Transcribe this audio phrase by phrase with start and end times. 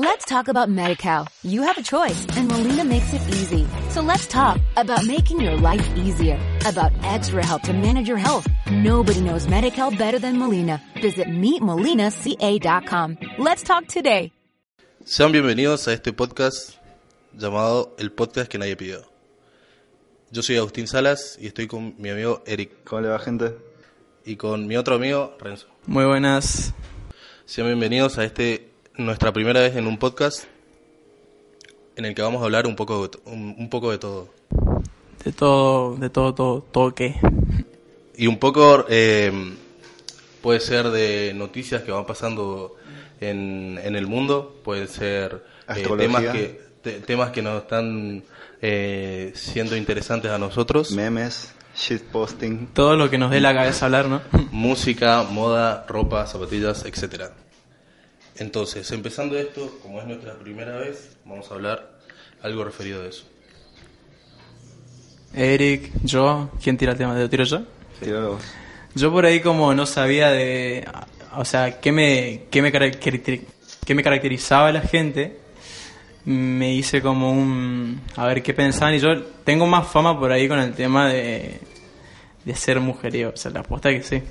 [0.00, 1.26] Let's talk about MediCal.
[1.42, 3.66] You have a choice and Molina makes it easy.
[3.90, 8.46] So let's talk about making your life easier, about extra help to manage your health.
[8.70, 10.80] Nobody knows MediCal better than Molina.
[11.02, 13.18] Visit meetmolinaca.com.
[13.38, 14.30] Let's talk today.
[15.04, 16.76] Sean bienvenidos a este podcast
[17.36, 19.02] llamado El Podcast que Nadie Pidió.
[20.30, 23.56] Yo soy Agustín Salas y estoy con mi amigo Eric ¿Cómo le va, gente?
[24.24, 25.66] y con mi otro amigo Renzo.
[25.86, 26.72] Muy buenas.
[27.46, 28.67] Sean bienvenidos a este
[28.98, 30.44] nuestra primera vez en un podcast
[31.96, 34.28] en el que vamos a hablar un poco de, un, un poco de todo
[35.24, 37.14] De todo, de todo, todo, todo qué.
[38.16, 39.32] y un poco eh,
[40.42, 42.76] puede ser de noticias que van pasando
[43.20, 45.44] en, en el mundo, pueden ser
[45.74, 48.22] eh, temas que te- temas que nos están
[48.62, 50.92] eh, siendo interesantes a nosotros.
[50.92, 52.68] Memes, shitposting.
[52.74, 54.20] Todo lo que nos dé la cabeza hablar, ¿no?
[54.52, 57.32] música, moda, ropa, zapatillas, etcétera.
[58.38, 61.98] Entonces, empezando esto, como es nuestra primera vez, vamos a hablar
[62.42, 63.24] algo referido a eso.
[65.34, 67.14] Eric, yo, ¿quién tira el tema?
[67.18, 67.62] ¿Lo tiro yo?
[68.00, 68.42] Tíralo vos.
[68.94, 70.86] Yo por ahí como no sabía de,
[71.36, 73.44] o sea, qué me, qué me, caracteri-
[73.84, 75.38] qué me caracterizaba a la gente,
[76.24, 80.48] me hice como un, a ver qué pensaban y yo tengo más fama por ahí
[80.48, 81.58] con el tema de,
[82.44, 84.22] de ser mujeriego, o sea, la aposta que sí.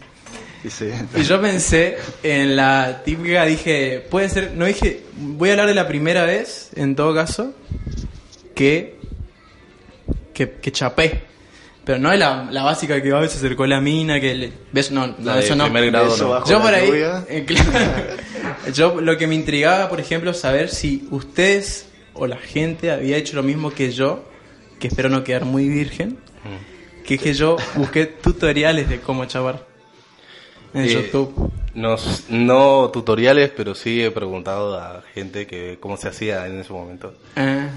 [0.64, 0.90] Y sí.
[1.16, 5.76] Y yo pensé en la típica, dije, puede ser, no dije, voy a hablar de
[5.76, 7.54] la primera vez, en todo caso,
[8.56, 8.98] que,
[10.34, 11.24] que, que chapé.
[11.86, 14.52] Pero no de la, la básica que a veces se acercó la mina, que le,
[14.74, 14.92] ¿ves?
[14.92, 15.66] No, no, La de eso no.
[15.66, 16.46] primer grado, no.
[16.46, 16.90] Yo por ahí,
[17.30, 17.72] eh, claro.
[18.74, 23.38] yo lo que me intrigaba, por ejemplo, saber si ustedes o la gente había hecho
[23.38, 24.26] lo mismo que yo,
[24.80, 26.18] que espero no quedar muy virgen,
[27.06, 29.66] que es que yo busqué tutoriales de cómo chapar
[30.78, 31.52] en Eh, YouTube.
[31.74, 36.74] nos- no tutoriales, pero sí he preguntado a gente que cómo se hacía en ese
[36.74, 37.14] momento.
[37.36, 37.68] Ah,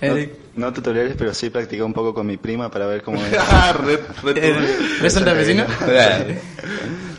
[0.00, 0.30] Eric.
[0.54, 3.32] No, no tutoriales, pero sí practicé un poco con mi prima para ver cómo es.
[4.36, 5.64] ¿Eres ¿Eres santafesino?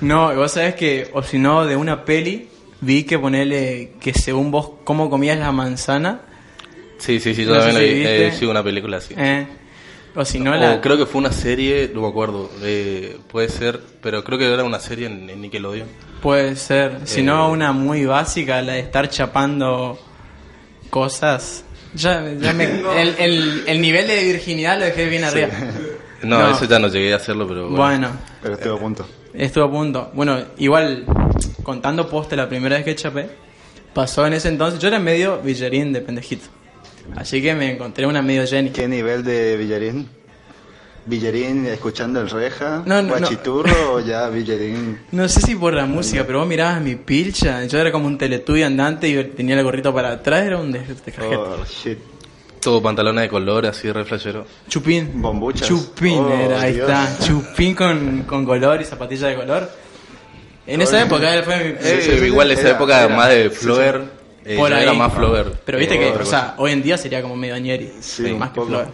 [0.02, 2.50] No, vos sabés que, o si no, de una peli,
[2.82, 6.22] vi que ponerle que según vos cómo comías la manzana,
[6.98, 9.14] sí, sí, sí, yo No sé también si lo vi, eh, sí, una película así.
[9.18, 9.48] eh,
[10.16, 10.80] o si no, la...
[10.82, 14.64] creo que fue una serie, no me acuerdo, eh, puede ser, pero creo que era
[14.64, 15.88] una serie en, en Nickelodeon.
[16.22, 17.00] Puede ser.
[17.06, 17.52] Si no, Eh.
[17.52, 20.00] una muy básica, la de estar chapando
[20.90, 21.64] cosas.
[21.96, 22.64] Ya, ya me-
[23.02, 25.50] el, el- el nivel de virginidad lo dejé bien arriba.
[26.24, 26.56] No, No.
[26.56, 27.76] eso ya no llegué a hacerlo, pero bueno.
[27.76, 28.08] Bueno,
[28.42, 29.06] Pero estuve a punto.
[29.34, 30.10] estuvo a punto.
[30.14, 31.04] Bueno, igual,
[31.64, 33.28] contando poste la primera vez que chapé,
[33.94, 34.80] pasó en ese entonces.
[34.80, 36.46] Yo era medio villarín de pendejito.
[37.16, 38.70] Así que me encontré una medio Jenny.
[38.72, 40.08] ¿Qué nivel de Villarín?
[41.06, 42.82] ¿Villarín escuchando el reja?
[42.86, 43.08] No, no, no.
[43.18, 45.00] ¿Guachiturro o ya Villarín?
[45.12, 47.66] No sé si por la música, pero vos mirabas mi pilcha.
[47.66, 50.46] Yo era como un teletubbie andante y tenía el gorrito para atrás.
[50.46, 51.38] Era un de, de cajeta.
[51.40, 52.00] Oh, shit.
[52.62, 54.46] Todo pantalones de color, así, re flashero.
[54.70, 55.22] Chupín.
[55.22, 55.68] Bombuchas.
[55.68, 56.90] Chupín Oh, era, ahí Dios.
[56.90, 57.18] está.
[57.26, 59.70] Chupín con, con color y zapatillas de color.
[60.66, 61.70] En esa época fue mi...
[61.72, 63.66] Eh, sí, sí, igual esa era- época era- más de sí, sí.
[63.66, 64.02] Flower,
[64.46, 64.84] eh, por ahí.
[64.84, 65.54] era más Flower.
[65.66, 67.92] Pero viste que, o sea, hoy en día sería como medio añeri.
[68.00, 68.68] Sí, más que poco.
[68.68, 68.88] Flower.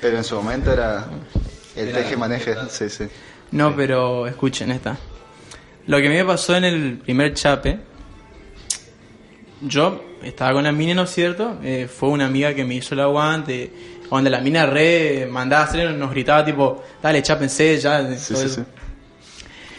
[0.00, 1.06] Pero en su momento era
[1.76, 2.54] el teje-maneje.
[2.70, 3.04] Sí, sí.
[3.50, 4.96] No, pero escuchen esta.
[5.86, 7.78] Lo que me pasó en el primer chape,
[9.62, 11.58] yo estaba con la mina, ¿no es cierto?
[11.62, 13.72] Eh, fue una amiga que me hizo el aguante.
[14.10, 18.00] Donde la mina re mandaba a hacer, nos gritaba tipo, dale, chápense ya.
[18.16, 18.54] Sí, todo sí, eso.
[18.56, 18.62] sí.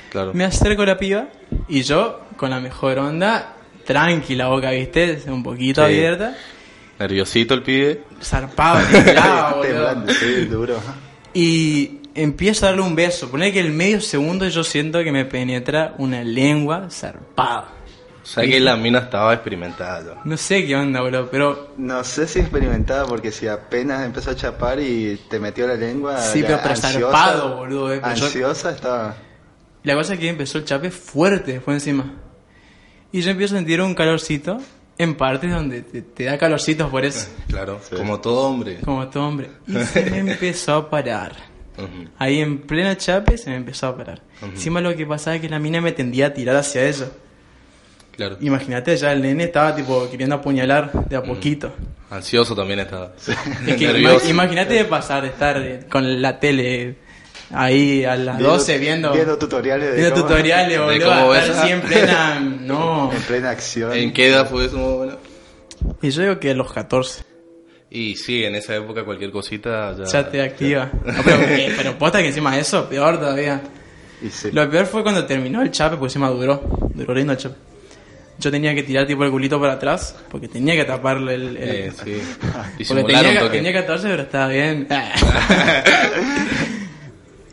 [0.09, 0.33] Claro.
[0.33, 1.29] Me acerco a la piba
[1.67, 3.55] y yo, con la mejor onda,
[3.93, 5.19] tranquila boca, ¿viste?
[5.27, 5.85] Un poquito Sí.
[5.93, 6.35] abierta.
[6.99, 8.03] Nerviosito el pibe.
[8.21, 9.61] Zarpado, boludo.
[9.61, 10.75] Temblando, sí, duro.
[11.33, 13.29] Y empiezo a darle un beso.
[13.31, 17.69] Poner que el medio segundo yo siento que me penetra una lengua zarpada.
[18.21, 20.21] O sea que la mina estaba experimentada.
[20.23, 21.73] No sé qué onda, boludo, pero...
[21.77, 26.19] No sé si experimentaba porque si apenas empezó a chapar y te metió la lengua.
[26.19, 29.15] Sí, pero- pero ansiosa- zarpado, boludo, eh, yo- Ansiosa estaba.
[29.81, 32.13] La cosa es que empezó el chape fuerte después encima.
[33.11, 34.57] Y yo empiezo a sentir un calorcito
[34.97, 37.27] en partes donde te, te da calorcitos por eso.
[37.47, 37.95] Claro, Sí.
[37.95, 38.77] como todo hombre.
[38.83, 39.49] Como todo hombre.
[39.67, 41.33] Y se me empezó a parar.
[41.77, 42.09] Ujú.
[42.17, 44.21] Ahí en plena chape se me empezó a parar.
[44.41, 47.07] Encima lo que pasaba es que la mina me tendía a tirar hacia ella.
[48.15, 48.37] Claro.
[48.41, 51.73] Imagínate, ya el nene estaba tipo queriendo apuñalar de a poquito.
[52.09, 53.13] Ansioso también estaba.
[53.65, 54.25] Es que Nervioso.
[54.25, 56.95] ima- imagínate de pasar de estar eh, con la tele
[57.51, 61.39] ahí a las 12 viendo, Viendo tutoriales de viendo cómo- tutoriales, de boludo, cómo a
[61.39, 62.39] estar en plena...
[62.61, 63.11] No.
[63.13, 63.93] En plena acción.
[63.93, 64.77] ¿En qué edad fue eso?
[64.77, 65.17] más o menos?
[66.01, 67.23] Y yo digo que a los 14
[67.89, 70.03] Y sí, en esa época cualquier cosita ya...
[70.05, 70.91] ya te activa.
[71.05, 73.61] No, pero, eh, pero posta que encima de eso, peor todavía.
[74.21, 74.49] Y sí.
[74.51, 76.61] Lo peor fue cuando terminó el chape, porque encima duró.
[76.93, 77.55] Duró lindo el chape.
[78.37, 81.57] yo tenía que tirar tipo el culito para atrás, porque tenía que taparle el...
[81.57, 82.21] el- Eh, sí.
[82.89, 83.57] porque tenía, un que- toque.
[83.57, 84.87] tenía 14, pero estaba bien.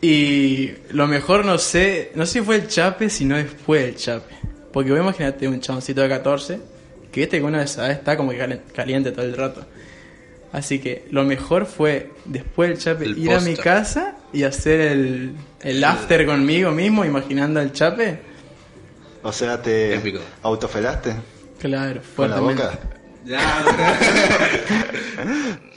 [0.01, 4.35] Y lo mejor, no sé, no sé si fue el chape, sino después del chape.
[4.71, 6.59] Porque vos imagínate un chaboncito de 14,
[7.11, 9.65] que viste que uno está como que caliente todo el rato.
[10.51, 14.79] Así que lo mejor fue, después del chape, El ir a mi casa y hacer
[14.81, 18.19] el, el after conmigo mismo, imaginando el chape.
[19.23, 20.19] O sea, te Épico.
[20.43, 21.15] autofelaste
[21.59, 22.79] Claro, con la boca.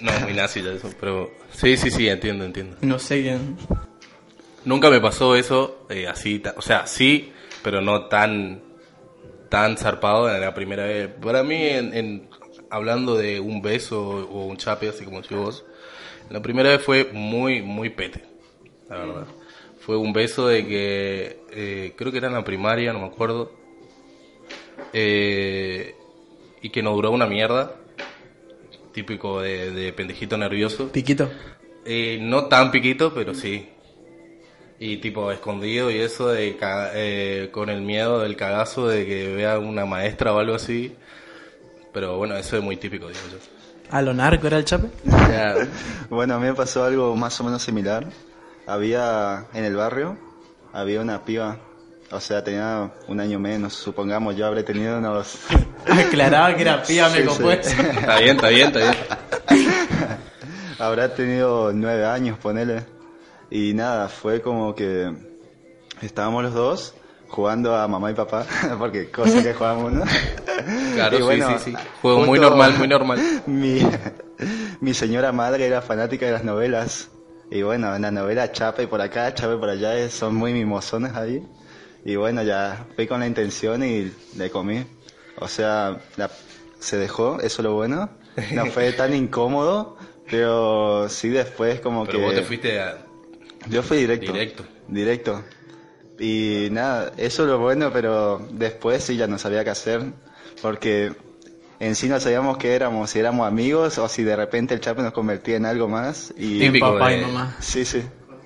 [0.00, 1.30] No, muy nazi ya eso, pero...
[1.52, 2.76] Sí, sí, sí, entiendo, entiendo.
[2.80, 3.56] No sé quién.
[4.64, 8.62] Nunca me pasó eso eh, así, o sea, sí, pero no tan
[9.48, 11.08] tan zarpado en la primera vez.
[11.20, 12.28] Para mí, en, en-
[12.70, 15.64] hablando de un beso o un chape, así como vos,
[16.30, 18.24] la primera vez fue muy, muy pete,
[18.88, 19.26] la verdad.
[19.80, 23.50] Fue un beso de que eh, creo que era en la primaria, no me acuerdo,
[24.92, 25.94] eh,
[26.62, 27.74] y que no duró una mierda,
[28.92, 30.90] típico de, de pendejito nervioso.
[30.92, 31.28] Piquito.
[31.84, 33.68] Eh, no tan piquito, pero sí.
[34.82, 39.34] Y tipo escondido y eso de ca- eh, con el miedo del cagazo de que
[39.34, 40.96] vea una maestra o algo así.
[41.92, 43.36] Pero bueno, eso es muy típico, digo yo.
[43.90, 44.88] ¿A lo narco era el chape?
[45.04, 45.54] Ya,
[46.08, 48.06] Bueno, a mí me pasó algo más o menos similar.
[48.66, 50.16] Había en el barrio,
[50.72, 51.58] había una piba,
[52.10, 55.40] o sea, tenía un año menos, supongamos, yo habré tenido unos...
[55.86, 57.58] Aclaraba que era piba, me Sí, copó sí.
[57.60, 57.82] eso.
[57.82, 58.94] está bien, está bien, está bien.
[60.78, 62.82] Habrá tenido nueve años, ponele.
[63.50, 65.12] Y nada, fue como que
[66.02, 66.94] estábamos los dos
[67.28, 68.46] jugando a mamá y papá,
[68.78, 70.04] porque cosa que jugamos, ¿no?
[70.94, 71.76] Claro, Y sí, bueno, sí, sí.
[72.02, 73.18] Juego muy normal, muy normal.
[73.46, 73.80] Mi,
[74.80, 77.08] mi señora madre era fanática de las novelas.
[77.50, 81.14] Y bueno, en la novela Chape por acá, Chape por allá, eh, son muy mimosones
[81.14, 81.42] ahí.
[82.04, 84.84] Y bueno, ya fui con la intención y le comí.
[85.38, 86.30] O sea, la-
[86.78, 88.10] se dejó, eso es lo bueno.
[88.52, 89.96] No fue tan incómodo,
[90.30, 92.24] pero sí después como Pero que...
[92.24, 92.98] vos te fuiste a...
[93.68, 94.32] Yo fui directo.
[94.32, 94.64] Directo.
[94.88, 95.44] Directo.
[96.18, 100.02] Y nada, eso es lo bueno, pero después sí ya no sabía qué hacer.
[100.60, 101.12] Porque
[101.78, 105.02] en sí no sabíamos qué éramos, si éramos amigos o si de repente el chape
[105.02, 106.32] nos convertía en algo más.
[106.36, 107.56] Y En Típico papá de- y mamá.
[107.60, 108.02] sí, sí.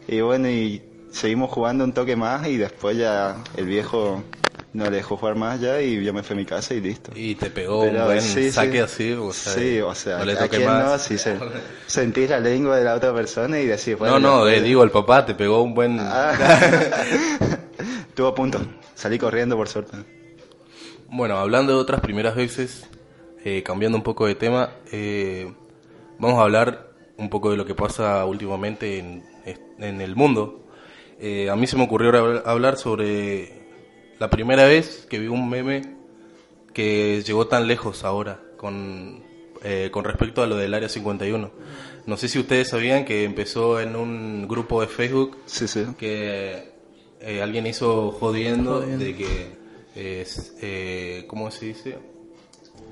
[0.07, 4.23] Y bueno, y seguimos jugando un toque más y después ya el viejo
[4.75, 7.13] no le dejó jugar más ya y yo me fui a mi casa y listo.
[7.15, 8.79] Y te pegó Pero un buen sí, saque sí.
[8.79, 10.85] así, o sea, sí, o sea, no le ¿a toqué más.
[10.85, 10.99] no?
[10.99, 11.39] Si se,
[11.87, 14.91] sentís la lengua de la otra persona y decís, bueno, no, no, eh, digo, el
[14.91, 15.97] papá te pegó un buen...
[16.01, 16.35] Ah.
[18.09, 18.61] Estuvo a punto.
[18.95, 19.97] Salí corriendo por suerte.
[21.09, 22.87] Bueno, hablando de otras primeras veces,
[23.45, 25.53] eh, cambiando un poco de tema, eh,
[26.19, 29.25] vamos a hablar un poco de lo que pasa últimamente en,
[29.79, 30.65] en el mundo.
[31.21, 33.64] Eh, a mí se me ocurrió habl- hablar sobre
[34.19, 35.83] la primera vez que vi un meme
[36.73, 39.23] que llegó tan lejos ahora con,
[39.63, 41.51] eh, con respecto a lo del Área 51.
[42.07, 45.85] No sé si ustedes sabían que empezó en un grupo de Facebook Sí, sí.
[45.99, 46.73] que
[47.21, 49.05] eh, alguien hizo jodiendo, Jodiendo.
[49.05, 49.51] de que
[49.95, 51.99] es, eh, ¿cómo se dice?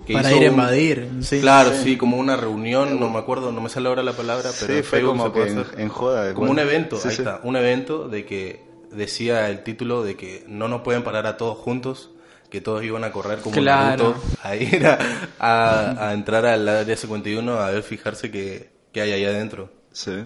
[0.06, 1.08] Que Para ir a un- invadir.
[1.20, 1.40] Sí.
[1.40, 1.96] claro, sí.
[1.96, 4.84] como una reunión, no me acuerdo, no me sale ahora la palabra, pero Sí, en
[4.84, 6.34] fue Facebook como se puede que en, en joda.
[6.34, 6.52] como bueno.
[6.52, 7.22] un evento, Sí, ahí sí.
[7.22, 8.60] está, un evento de que
[8.92, 12.10] decía el título de que no nos pueden parar a todos juntos,
[12.50, 14.14] que todos iban a correr como Claro.
[14.14, 14.98] Naruto a ir a,
[15.38, 19.70] a- a entrar al área 51 a ver, fijarse qué, qué hay ahí adentro.
[19.92, 20.24] Sí.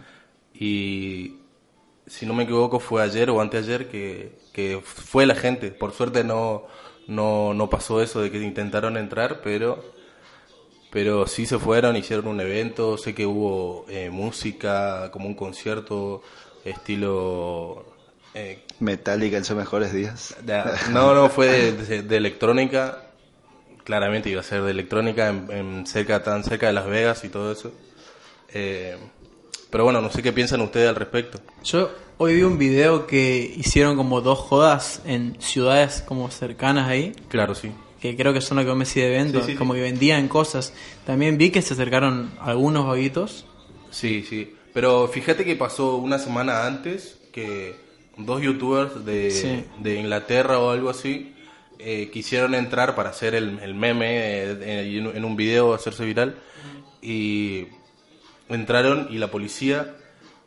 [0.55, 1.37] Y
[2.07, 5.71] si no me equivoco fue ayer o anteayer que, que fue la gente.
[5.73, 6.65] Por suerte no,
[7.09, 9.85] no, no pasó eso de que intentaron entrar, pero,
[10.91, 12.97] pero sí se fueron, hicieron un evento.
[12.99, 16.23] Sé que hubo eh, música, como un concierto
[16.65, 17.96] estilo...
[18.39, 20.37] eh, Metallica en sus mejores días.
[20.91, 23.03] no, no, fue de, de- de electrónica.
[23.85, 27.29] Claramente iba a ser de electrónica en, en cerca, tan cerca de Las Vegas y
[27.29, 27.73] todo eso.
[28.53, 28.97] Eh,
[29.71, 31.41] pero bueno, no sé qué piensan ustedes al respecto.
[31.65, 37.13] Yo hoy vi un video que hicieron como dos jodas en ciudades como cercanas ahí,
[37.29, 37.71] Claro, sí.
[38.01, 39.59] que creo que son lo que vos me decís de eventos, Sí, sí, sí.
[39.59, 40.73] como que vendían cosas.
[41.07, 43.45] También vi que se acercaron algunos vaguitos.
[43.91, 44.55] Sí, sí.
[44.75, 47.77] Pero fíjate que pasó una semana antes que
[48.17, 49.65] dos youtubers de, Sí.
[49.81, 51.35] de Inglaterra o algo así
[51.79, 54.07] eh, quisieron entrar para hacer el, el meme
[54.45, 56.37] eh, en, en un video, hacerse viral.
[57.03, 57.67] Y
[58.49, 59.95] entraron y la policía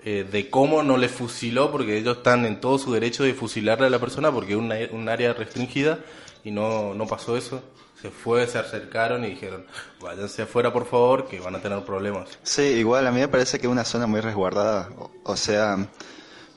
[0.04, 3.88] eh, de cómo no le fusiló, porque ellos están en todo su derecho de fusilarle
[3.88, 6.00] a la persona porque es una- un área restringida
[6.44, 7.62] y no, no pasó eso.
[8.02, 9.66] Se fue, se acercaron y dijeron,
[10.00, 12.40] váyanse afuera por favor, que van a tener problemas.
[12.44, 14.90] Sí, igual a mí me parece que es una zona muy resguardada.
[14.98, 15.78] O, o sea,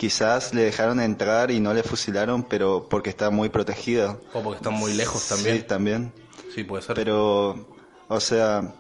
[0.02, 4.18] quizás le dejaron entrar y no le fusilaron, pero porque está muy protegida.
[4.32, 5.58] O porque están muy lejos también.
[5.58, 6.12] Sí, también.
[6.52, 6.96] Sí, puede ser.
[6.96, 7.68] Pero,
[8.08, 8.74] o sea,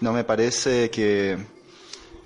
[0.00, 1.36] no me parece que,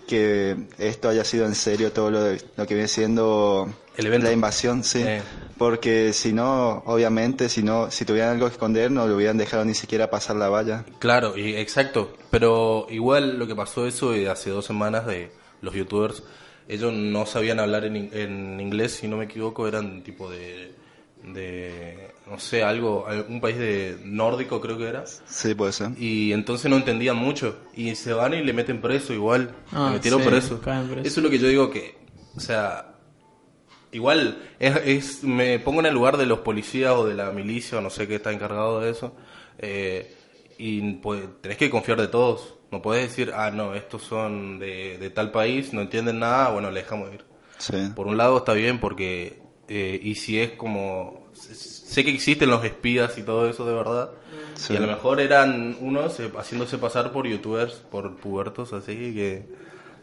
[0.07, 4.27] que esto haya sido en serio todo lo, de- lo que viene siendo El evento.
[4.27, 5.01] la invasión, sí.
[5.03, 5.23] Eh.
[5.57, 9.65] Porque si no, obviamente, si no, si tuvieran algo que esconder, no lo hubieran dejado
[9.65, 10.85] ni siquiera pasar la valla.
[10.99, 12.13] Claro, y, exacto.
[12.31, 15.33] Pero igual lo que pasó eso de hace dos semanas de
[15.63, 16.23] los youtubers,
[16.69, 20.73] ellos no sabían hablar en, en inglés, si no me equivoco, eran tipo de,
[21.25, 25.05] de no sé, algo, un país de nórdico creo que era.
[25.07, 25.91] Sí, puede ser.
[25.99, 27.57] Y entonces no entendían mucho.
[27.75, 29.55] Y se van y le meten preso igual.
[29.73, 30.61] Ah, le metieron sí, preso.
[30.61, 31.07] caen preso.
[31.07, 31.97] Eso es lo que yo digo que,
[32.37, 32.95] o sea,
[33.93, 37.79] igual es, es- me pongo en el lugar de los policías o de la milicia
[37.79, 39.15] o no sé qué está encargado de eso.
[39.59, 40.15] eh,
[40.65, 42.55] y pues, tenés que confiar de todos.
[42.71, 46.71] No puedes decir, ah, no, estos son de, de tal país, no entienden nada, bueno,
[46.71, 47.25] le dejamos ir.
[47.59, 47.77] Sí.
[47.95, 52.65] Por un lado está bien porque, eh, y si es como, sé que existen los
[52.65, 54.11] espías y todo eso de verdad,
[54.55, 54.75] Sí.
[54.75, 59.47] y a lo mejor eran unos eh, haciéndose pasar por youtubers, por pubertos así, que,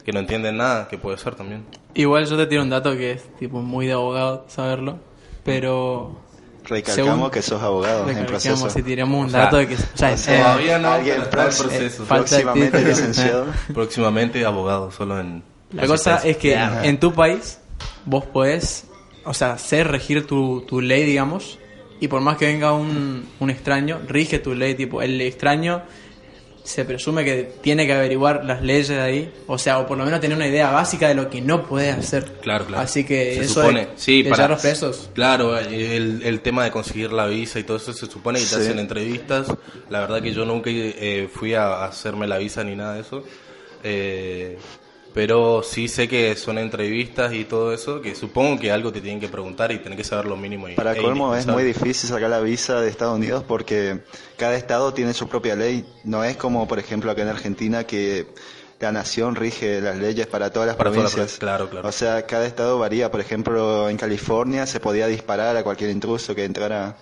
[0.04, 1.66] que no entienden nada, que puede ser también.
[1.94, 5.00] Igual yo te tiro un dato que es tipo muy de abogado saberlo,
[5.44, 6.20] pero
[6.70, 8.70] Recalcamos Según- que sos abogado en proceso.
[8.70, 9.74] si tiramos un O sea, dato de que...
[9.76, 12.04] O sea, o sea, eh, Todavía no, alguien proceso.
[12.04, 12.88] eh, Próximamente título.
[12.90, 13.46] licenciado.
[13.74, 15.44] Próximamente abogado, solo en...
[15.72, 16.86] La cosa es que Ajá.
[16.86, 17.60] en tu país
[18.06, 18.86] vos podés,
[19.26, 21.60] o sea, ser regir tu, tu ley, digamos,
[22.00, 25.82] y por más que venga un, un extraño, rige tu ley, tipo, el extraño
[26.70, 30.06] se presume que tiene que averiguar las leyes de ahí, o sea, o por lo
[30.06, 32.26] menos tener una idea básica de lo que no puede hacer.
[32.42, 32.84] Claro, claro.
[32.84, 35.10] Así que se eso supone, de, sí, de para los presos.
[35.16, 38.52] Claro, el, el tema de conseguir la visa y todo eso se supone que te
[38.52, 38.62] Sí.
[38.62, 39.48] hacen entrevistas.
[39.90, 43.24] La verdad que yo nunca eh, fui a hacerme la visa ni nada de eso.
[43.84, 44.58] Eh,
[45.14, 49.20] pero sí sé que son entrevistas y todo eso, que supongo que algo te tienen
[49.20, 50.70] que preguntar y tenés que saber lo mínimo.
[50.70, 54.00] y- Para e colmo es muy difícil sacar la visa de Estados Unidos porque
[54.38, 55.86] cada estado tiene su propia ley.
[56.04, 58.28] No es como, por ejemplo, acá en Argentina que
[58.80, 61.32] la nación rige las leyes para todas las Para provincias.
[61.34, 61.90] pro- claro, claro.
[61.90, 63.12] O sea, cada estado varía.
[63.12, 66.96] Por ejemplo, en California se podía disparar a cualquier intruso que entrara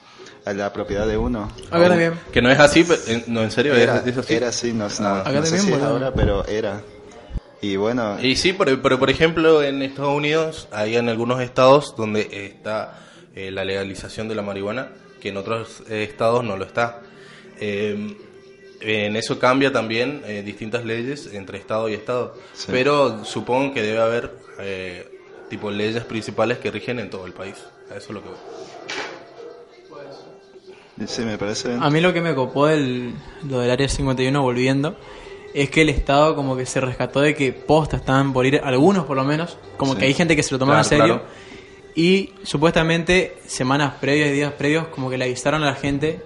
[0.46, 1.52] a la propiedad de uno.
[1.70, 2.14] A ver, bien.
[2.32, 4.34] Que no es así, pero- eh, no, en serio, Era, es, es así.
[4.34, 6.82] era así, no, no, no sé si es ahora, pero era.
[7.62, 11.96] Y bueno, Y sí, pero, pero por ejemplo en Estados Unidos hay en algunos estados
[11.98, 13.00] donde está
[13.36, 17.02] eh, la legalización de la marihuana, que en otros eh, estados no lo está.
[17.60, 18.16] Eh,
[18.80, 22.68] en eso cambia también eh, distintas leyes entre estado y estado, Sí.
[22.70, 27.56] pero supongo que debe haber eh, tipo leyes principales que rigen en todo el país.
[27.90, 28.38] A eso es lo que voy.
[31.08, 31.74] sí, me parece.
[31.80, 33.14] A mí lo que me copó del,
[33.50, 34.96] lo del Área 51 volviendo
[35.54, 39.06] es que el Estado como que se rescató de que posta estaban por ir, algunos
[39.06, 40.00] por lo menos, como Sí.
[40.00, 41.16] que hay gente que se lo tomaba Claro, en serio.
[41.24, 41.48] claro.
[41.96, 46.22] Y supuestamente semanas previas, días previos, como que le avisaron a la gente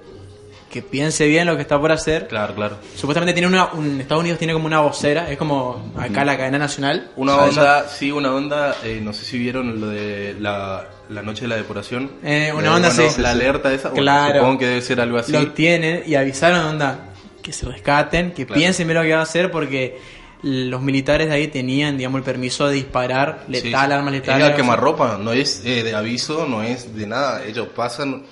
[0.69, 2.27] que piense bien lo que está por hacer.
[2.29, 2.77] Claro, claro.
[2.95, 6.57] Supuestamente tiene una, un, Estados Unidos tiene como una vocera, es como acá la cadena
[6.57, 7.11] nacional.
[7.17, 11.41] Una onda, sí, una onda, eh, no sé si vieron lo de la, la noche
[11.41, 12.11] de la depuración.
[12.23, 13.21] Eh, una Eh, onda bueno, así.
[13.21, 14.39] La alerta esa, Claro.
[14.39, 15.33] supongo que debe ser algo así.
[15.33, 16.99] Lo tienen y avisaron, onda,
[17.41, 18.59] que se rescaten, que Claro.
[18.59, 19.99] piensen bien lo que va a hacer porque
[20.43, 23.51] los militares de ahí tenían, digamos, el permiso de disparar Sí.
[23.51, 24.47] letal, armas Es letales.
[24.47, 27.45] al quemarropa, no es eh, de aviso, no es de nada.
[27.45, 28.23] Ellos pasan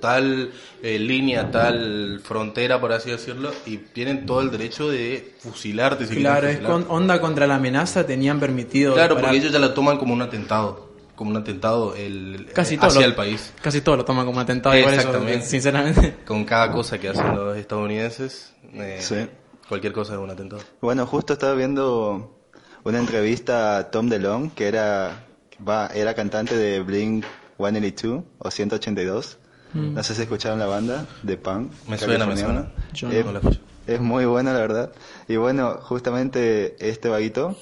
[0.00, 0.50] tal
[0.82, 6.06] eh, línea, tal frontera, por así decirlo, y tienen todo el derecho de fusilarte.
[6.06, 8.92] Si Claro, es con onda contra la amenaza, tenían permitido.
[8.92, 9.30] Claro, disparar.
[9.30, 12.88] porque ellos ya lo toman como un atentado, como un atentado el, casi eh, todo
[12.88, 13.54] hacia lo- el país.
[13.62, 15.46] Casi todo lo toman como atentado, por eso, Exactamente.
[15.46, 16.16] sinceramente.
[16.26, 19.28] Con cada cosa que hacen los estadounidenses, eh, Sí.
[19.68, 20.62] cualquier cosa es un atentado.
[20.80, 22.38] Bueno, justo estaba viendo
[22.84, 25.24] una entrevista a Tom DeLonge, que era,
[25.66, 27.24] va, era cantante de Blink
[27.58, 29.38] 182 o 182.
[29.74, 31.72] No sé si escucharon la banda de punk.
[31.88, 32.70] Me suena, me suena.
[32.92, 33.60] Yo es, no la escucho.
[33.88, 34.92] es muy buena, la verdad.
[35.26, 37.56] Y bueno, justamente este vaguito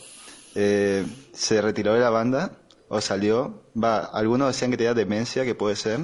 [0.55, 2.53] eh, se retiró de la banda
[2.89, 3.63] o salió.
[3.83, 6.01] Va, algunos decían que tenía demencia, que puede ser,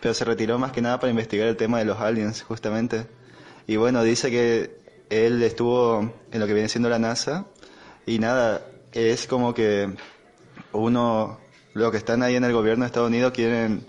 [0.00, 3.08] pero se retiró más que nada para investigar el tema de los aliens, justamente.
[3.70, 7.46] Y bueno, dice que él estuvo en lo que viene siendo la NASA
[8.04, 9.88] y nada, es como que
[10.72, 11.38] uno,
[11.74, 13.86] los que están ahí en el gobierno de Estados Unidos quieren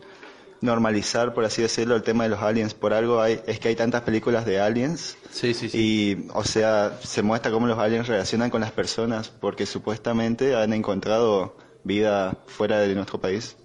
[0.61, 2.75] normalizar, por así decirlo, el tema de los aliens.
[2.75, 5.79] Por algo hay, es que hay tantas películas de aliens Sí, sí, sí.
[5.79, 10.73] y, o sea, se muestra cómo los aliens relacionan con las personas, porque supuestamente han
[10.73, 13.55] encontrado vida fuera de nuestro país,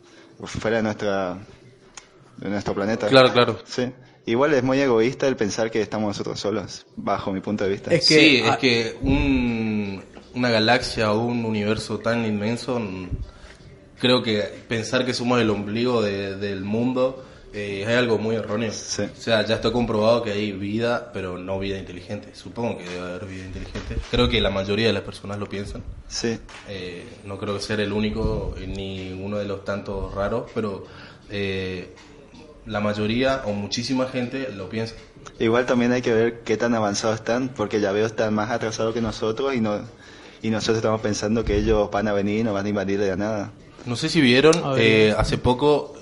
[0.42, 1.36] fuera de nuestra,
[2.38, 3.06] de nuestro planeta.
[3.08, 3.58] Claro, claro.
[3.66, 3.92] Sí.
[4.26, 7.94] Igual es muy egoísta el pensar que estamos nosotros solos, bajo mi punto de vista.
[7.94, 10.02] Es que- sí, ah- es que un,
[10.34, 13.08] una galaxia o un universo tan inmenso, mm,
[14.00, 17.22] creo que pensar que somos el ombligo de- del mundo
[17.54, 18.70] eh, hay algo muy erróneo.
[18.70, 19.02] Sí.
[19.04, 22.34] O sea, ya está comprobado que hay vida, pero no vida inteligente.
[22.34, 23.96] Supongo que debe haber vida inteligente.
[24.10, 25.82] Creo que la mayoría de las personas lo piensan.
[26.06, 26.36] Sí,
[26.68, 30.84] Eh, no creo que ser el único ni uno de los tantos raros, pero
[31.30, 31.94] eh,
[32.66, 34.94] la mayoría o muchísima gente lo piensa.
[35.38, 38.92] igual también hay que ver qué tan avanzados están, porque ya veo están más atrasados
[38.94, 39.80] que nosotros y no
[40.42, 43.08] y nosotros estamos pensando que ellos van a venir y nos van a invadir de
[43.08, 43.52] la nada.
[43.86, 45.94] No sé si vieron, eh, hace poco,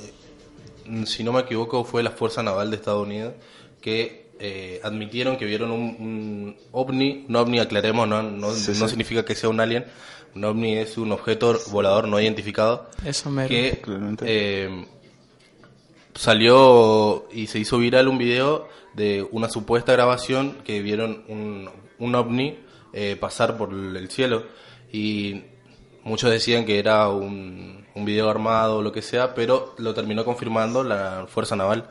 [0.87, 3.35] eh, si no me equivoco, fue la Fuerza Naval de Estados Unidos
[3.81, 7.25] que eh, admitieron que vieron un, un ovni.
[7.29, 8.89] Un ovni, aclaremos, no, no, Sí, no sí.
[8.89, 9.85] significa que sea un alien.
[10.35, 13.47] Un ovni es un objeto volador no identificado Eso me...
[13.47, 13.81] que
[14.23, 14.87] eh,
[16.15, 21.69] salió y se hizo viral un video de una supuesta grabación que vieron un,
[21.99, 22.59] un ovni
[22.93, 24.45] eh, pasar por el cielo
[24.93, 25.43] y
[26.05, 30.25] muchos decían que era un, un video armado o lo que sea, pero lo terminó
[30.25, 31.89] confirmando la Fuerza Naval.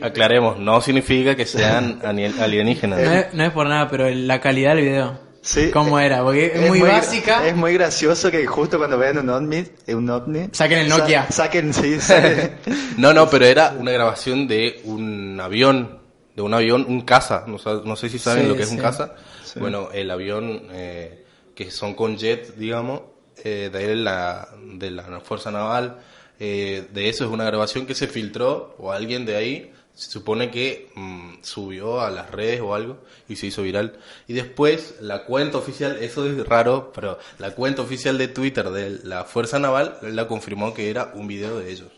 [0.00, 3.00] Aclaremos, no significa que sean ani- No alienígenas.
[3.00, 5.29] es, no es por nada, pero la calidad del video.
[5.42, 5.70] Sí.
[5.70, 6.22] ¿Cómo era?
[6.22, 7.46] Porque es, muy, básica.
[7.46, 11.30] Es muy gracioso que justo cuando vean un ovni, un ovni Saquen el sa- Nokia.
[11.30, 12.52] saquen, sí, saquen-
[12.98, 15.98] No, no, pero era una grabación de un avión,
[16.36, 17.44] de un avión, un caza.
[17.46, 18.74] No, no sé si saben Sí, lo que es sí.
[18.76, 19.14] un caza.
[19.44, 19.58] Sí.
[19.60, 23.00] Bueno, el avión eh, que son con jet, digamos,
[23.42, 26.00] eh, de la, de la Fuerza Naval.
[26.38, 30.50] eh, de eso es una grabación que se filtró o alguien de ahí se supone
[30.50, 32.96] que mm, subió a las redes o algo
[33.28, 33.98] y se hizo viral.
[34.26, 39.00] Y después la cuenta oficial, eso es raro, pero la cuenta oficial de Twitter de
[39.04, 41.88] la Fuerza Naval la confirmó que era un video de ellos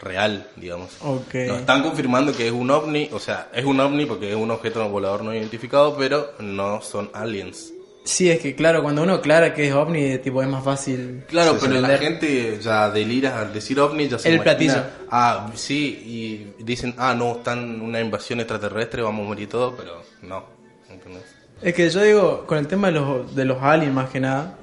[0.00, 0.96] real, digamos.
[1.02, 1.34] Ok.
[1.46, 4.50] Nos están confirmando que es un ovni, o sea, es un ovni porque es un
[4.50, 7.73] objeto volador no identificado, pero no son aliens.
[8.06, 11.24] Sí, es que claro, cuando uno aclara que es ovni, tipo, es más fácil.
[11.26, 11.80] Claro, Sí, pero sí.
[11.80, 14.84] la gente ya delira al decir ovni, ya se El imagina, platillo.
[15.10, 20.02] Ah, sí, y dicen, ah, no, están una invasión extraterrestre, vamos a morir todos, pero
[20.20, 20.44] no,
[20.90, 21.22] ¿entendés?
[21.62, 24.54] Es que yo digo, con el tema de los, de los aliens más que nada,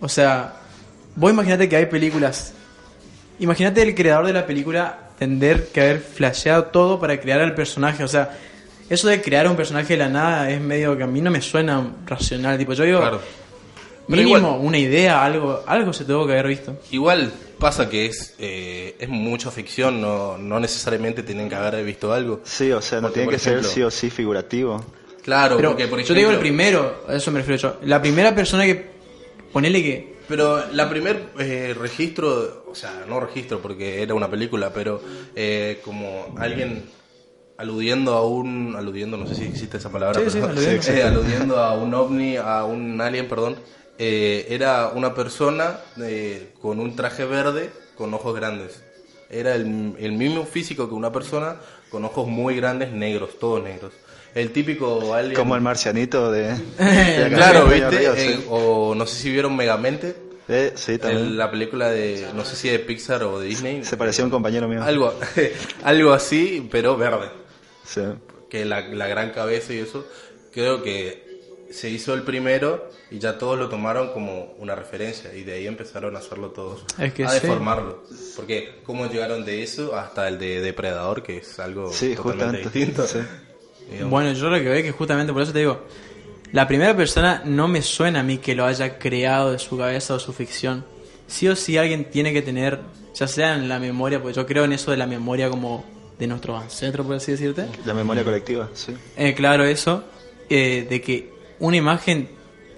[0.00, 0.54] o sea,
[1.14, 2.54] vos imaginate que hay películas,
[3.38, 8.02] imagínate el creador de la película tener que haber flasheado todo para crear al personaje,
[8.02, 8.36] o sea,
[8.90, 11.40] eso de crear un personaje de la nada es medio que a mí no me
[11.40, 13.20] suena racional, tipo, yo digo, Claro.
[14.08, 16.76] Mínimo igual- una idea, algo, algo se tuvo que haber visto.
[16.90, 22.12] Igual pasa que es, eh, es mucha ficción, no, no necesariamente tienen que haber visto
[22.12, 22.40] algo.
[22.42, 24.84] Sí, o sea, no Porque, tiene por que ser ejemplo- sí o sí figurativo.
[25.22, 28.02] Claro, Pero porque por yo digo el ejemplo- primero, a eso me refiero yo, la
[28.02, 28.90] primera persona que,
[29.52, 34.72] ponele que, Pero la primer eh, registro, o sea, no registro porque era una película,
[34.72, 35.00] pero
[35.36, 36.84] eh, como alguien
[37.60, 40.92] aludiendo a un, aludiendo, no sé si existe esa palabra, Sí, pero- sí, aludiendo.
[40.92, 43.56] eh, aludiendo a un ovni, a un alien, perdón,
[43.98, 48.82] eh, era una persona eh, con un traje verde con ojos grandes.
[49.28, 51.56] Era el, el mismo físico que una persona
[51.90, 53.92] con ojos muy grandes, negros, todos negros.
[54.34, 55.34] El típico alien.
[55.34, 56.54] Como el marcianito de...
[56.78, 57.90] de la Claro, ¿viste?
[57.90, 60.16] Río, Eh, o no sé si vieron Megamente.
[60.48, 61.26] Eh, sí, también.
[61.26, 63.84] El- la película de, no sé si de Pixar o de Disney.
[63.84, 64.82] Se parecía a un compañero mío.
[64.82, 65.14] Algo,
[65.84, 67.28] algo así, pero verde.
[67.90, 68.02] Sí.
[68.48, 70.06] Que la, la gran cabeza y eso.
[70.52, 71.30] Creo que
[71.70, 75.66] se hizo el primero y ya todos lo tomaron como una referencia y de ahí
[75.66, 76.84] empezaron a hacerlo todos.
[76.98, 77.40] Es que a sí.
[77.40, 78.04] deformarlo.
[78.36, 83.06] Porque cómo llegaron de eso hasta el de Depredador, que es algo Sí, totalmente distinto.
[83.06, 83.18] Sí.
[84.08, 85.80] Bueno, yo lo que veo es que justamente por eso te digo,
[86.52, 90.14] la primera persona no me suena a mí que lo haya creado de su cabeza
[90.14, 90.84] o su ficción.
[91.26, 92.78] Sí o sí alguien tiene que tener,
[93.16, 95.84] ya sea en la memoria, porque yo creo en eso de la memoria como
[96.20, 97.66] de nuestros ancestros, por así decirte.
[97.84, 98.92] La memoria colectiva, sí.
[99.16, 100.04] Eh, claro, eso,
[100.48, 102.28] eh, de que una imagen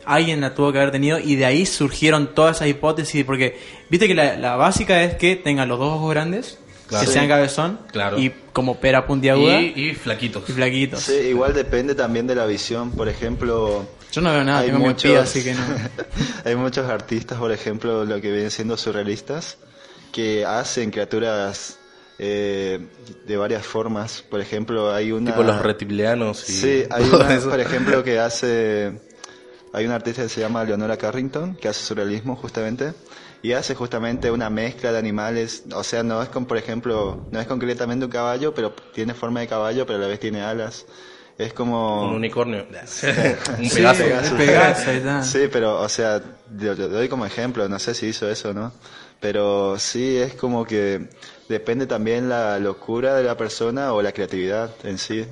[0.04, 3.58] alguien la tuvo que haber tenido y de ahí surgieron todas esas hipótesis, porque
[3.90, 7.06] viste que la, la básica es que tenga los dos ojos grandes, Claro.
[7.06, 8.18] que sean cabezón Claro.
[8.18, 10.44] y como pera puntiaguda y, y, y flaquitos.
[10.44, 11.00] flaquitos.
[11.00, 12.90] Sí, igual depende también de la visión.
[12.90, 15.60] Por ejemplo, Yo no veo nada, hay tengo muchos, miopía, así que no.
[16.44, 19.56] hay muchos artistas, por ejemplo, lo que vienen siendo surrealistas,
[20.12, 21.78] que hacen criaturas
[22.24, 22.78] eh,
[23.26, 24.22] de varias formas.
[24.22, 25.32] Por ejemplo, hay una...
[25.32, 28.92] Tipo los reptilianos y Sí, hay una, por ejemplo, que hace...
[29.72, 32.92] Hay una artista que se llama Leonora Carrington, que hace surrealismo justamente,
[33.42, 37.40] y hace justamente una mezcla de animales, o sea, no es con, por ejemplo, no
[37.40, 40.86] es concretamente un caballo, pero tiene forma de caballo, pero a la vez tiene alas.
[41.38, 42.06] Es como...
[42.08, 42.66] Un unicornio.
[43.58, 44.04] un Sí, pedazo.
[44.04, 45.22] el Pegaso.
[45.22, 46.20] Sí, pero, o sea,
[46.56, 48.72] yo, yo doy como ejemplo, no sé si hizo eso o no,
[49.22, 51.08] pero sí es como que
[51.48, 55.24] depende también la locura de la persona o la creatividad en sí,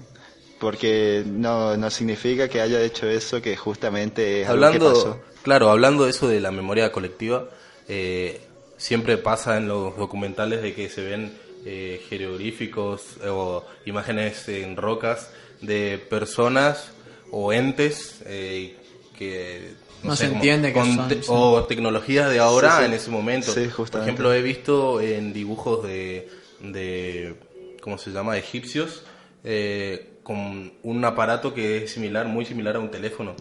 [0.61, 5.00] porque no, no significa que haya hecho eso que justamente es algo que pasó.
[5.00, 7.48] Hablando, claro, hablando de eso de la memoria colectiva,
[7.88, 8.40] eh,
[8.76, 15.33] siempre pasa en los documentales de que se ven eh, jeroglíficos o imágenes en rocas
[15.62, 16.92] de personas
[17.33, 18.76] o entes eh,
[19.18, 21.28] que No se entiende que son, te- sí.
[21.28, 22.84] o tecnologías de ahora Sí, sí.
[22.86, 23.52] en ese momento.
[23.52, 26.28] Sí, Por ejemplo, he visto en dibujos de,
[26.60, 27.34] de
[27.82, 28.36] ¿cómo se llama?
[28.38, 29.04] egipcios
[29.44, 33.34] eh, con un aparato que es similar, muy similar a un teléfono,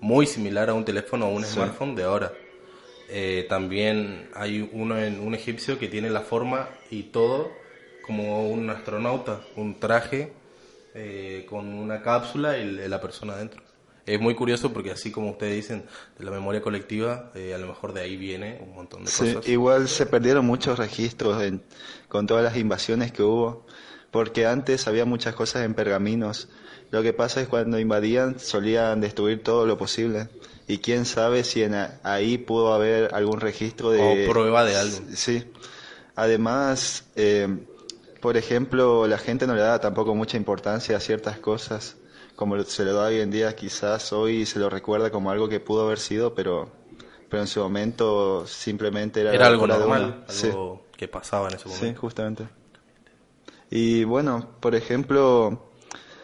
[0.00, 2.32] muy similar a un teléfono o un smartphone de ahora.
[3.08, 7.50] Eh, también hay uno en un egipcio que tiene la forma y todo
[8.06, 10.32] como un astronauta, un traje
[10.94, 13.62] eh, con una cápsula y la persona adentro.
[14.06, 15.84] Es muy curioso porque así como ustedes dicen
[16.18, 19.34] de la memoria colectiva, eh, a lo mejor de ahí viene un montón de Sí,
[19.34, 19.48] cosas.
[19.48, 21.62] igual se perdieron muchos registros en-
[22.08, 23.66] con todas las invasiones que hubo,
[24.10, 26.48] porque antes había muchas cosas en pergaminos.
[26.90, 30.28] Lo que pasa es cuando invadían solían destruir todo lo posible.
[30.66, 34.26] Y quién sabe si en a- ahí pudo haber algún registro de...
[34.28, 34.98] O prueba de algo.
[35.14, 35.44] Sí.
[36.16, 37.48] Además, eh,
[38.20, 41.96] por ejemplo, la gente no le da tampoco mucha importancia a ciertas cosas,
[42.40, 45.60] como se le da hoy en día, quizás hoy se lo recuerda como algo que
[45.60, 46.70] pudo haber sido, pero,
[47.28, 50.24] pero en su momento simplemente era, algo normal, uno.
[50.26, 52.00] Sí, algo que pasaba en ese sí, momento.
[52.00, 52.48] justamente.
[53.70, 55.68] Y bueno, por ejemplo,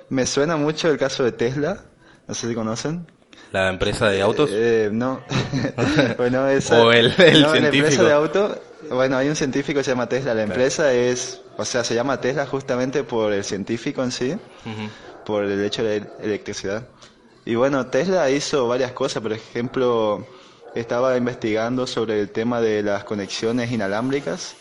[0.08, 1.84] me suena mucho el caso de Tesla,
[2.26, 3.06] no sé si conocen.
[3.52, 4.48] La empresa de autos.
[4.50, 5.20] Eh, no.
[6.16, 7.76] bueno, esa, O el- el no, La científico.
[7.76, 8.58] empresa de auto,
[8.90, 10.32] bueno, hay un científico que se llama Tesla.
[10.32, 14.88] La empresa es, o sea, se llama Tesla justamente por el científico en sí, Ujú.
[15.26, 16.86] Por el hecho de la electricidad.
[17.44, 19.22] Y bueno, Tesla hizo varias cosas.
[19.22, 20.24] Por ejemplo,
[20.74, 24.54] estaba investigando sobre el tema de las conexiones inalámbricas.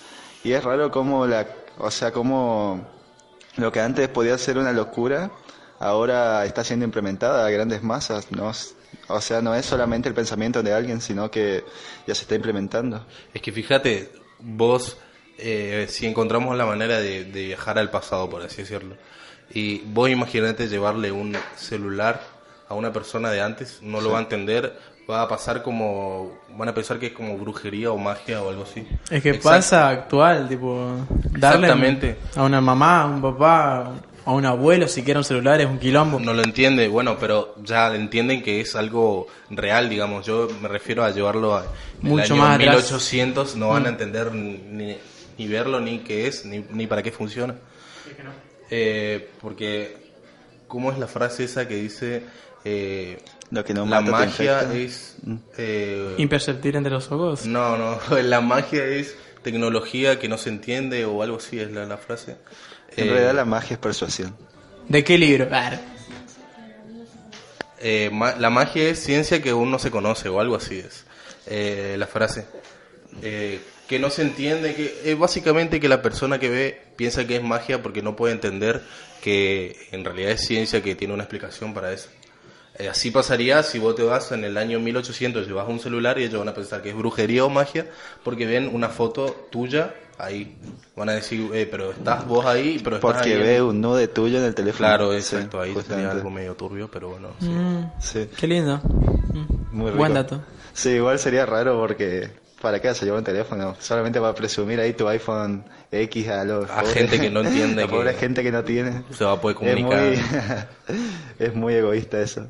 [0.43, 1.47] Y es raro cómo la,
[1.77, 2.85] o sea, cómo
[3.57, 5.31] lo que antes podía ser una locura,
[5.79, 8.31] ahora está siendo implementada a grandes masas.
[8.31, 8.51] ¿no?
[9.07, 11.63] O sea, no es solamente el pensamiento de alguien, sino que
[12.07, 13.05] ya se está implementando.
[13.33, 14.97] Es que fíjate, vos,
[15.37, 18.95] eh, si encontramos la manera de, de viajar al pasado, por así decirlo,
[19.53, 22.21] y vos imaginate llevarle un celular
[22.67, 24.77] a una persona de antes, no lo va a entender,
[25.09, 28.63] va a pasar como, van a pensar que es como brujería o magia o algo
[28.63, 28.87] así.
[29.09, 30.95] Es que pasa actual, tipo,
[31.31, 32.17] darle Exactamente.
[32.35, 33.91] a una mamá, a un papá,
[34.25, 36.19] a un abuelo, si quiere un celular es un quilombo.
[36.19, 40.25] No lo entiende, bueno, pero ya entienden que es algo real, digamos.
[40.25, 41.65] Yo me refiero a llevarlo a
[42.01, 42.75] el Mucho año más atrás.
[42.75, 44.97] 1800, no van a entender ni,
[45.37, 47.55] ni verlo, ni qué es, ni, ni para qué funciona.
[48.71, 49.97] Eh, porque,
[50.67, 52.23] ¿cómo es la frase esa que dice
[52.63, 53.19] eh,
[53.51, 55.17] Lo que no la magia es...
[55.57, 57.45] eh, Imperceptible entre los ojos.
[57.45, 61.85] no, no, la magia es tecnología que no se entiende o algo así es la,
[61.85, 62.37] la frase.
[62.97, 64.35] En Eh, realidad la magia es persuasión.
[64.89, 65.47] ¿De qué libro?
[67.79, 71.05] Eh, ma- la magia es ciencia que aún no se conoce o algo así es
[71.45, 72.45] eh, la frase.
[73.21, 77.35] Eh, que no se entiende, que es básicamente que la persona que ve piensa que
[77.37, 78.81] es magia porque no puede entender
[79.21, 82.09] que en realidad es ciencia que tiene una explicación para eso.
[82.77, 86.23] Eh, así pasaría si vos te vas en el año 1800, llevas un celular y
[86.23, 87.85] ellos van a pensar que es brujería o magia
[88.23, 90.57] porque ven una foto tuya ahí.
[90.95, 93.79] Van a decir, eh, pero estás vos ahí, pero estás Porque ahí en- ve un
[93.81, 94.87] nude tuyo en el teléfono.
[94.87, 96.11] Claro, Sí, exacto, ahí sería justamente.
[96.11, 97.29] algo medio turbio, pero bueno.
[97.39, 97.47] sí.
[97.47, 98.29] mm, Sí.
[98.37, 98.77] qué lindo.
[98.83, 99.45] Mm,
[99.77, 99.97] Muy rico.
[99.97, 100.41] Buen dato.
[100.73, 102.29] Sí, igual sería raro porque
[102.61, 103.75] ¿para qué se lleva un teléfono?
[103.79, 107.87] Solamente para presumir ahí tu iPhone X a los A gente que no entiende que-
[107.89, 109.03] pobre gente que no tiene.
[109.11, 110.01] Se va a poder Es comunicar.
[110.01, 110.19] muy,
[111.39, 112.47] es muy egoísta eso.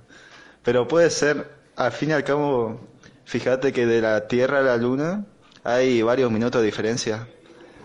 [0.63, 2.79] Pero puede ser, al fin y al cabo,
[3.25, 5.25] fíjate que de la Tierra a la Luna
[5.63, 7.27] hay varios minutos de diferencia.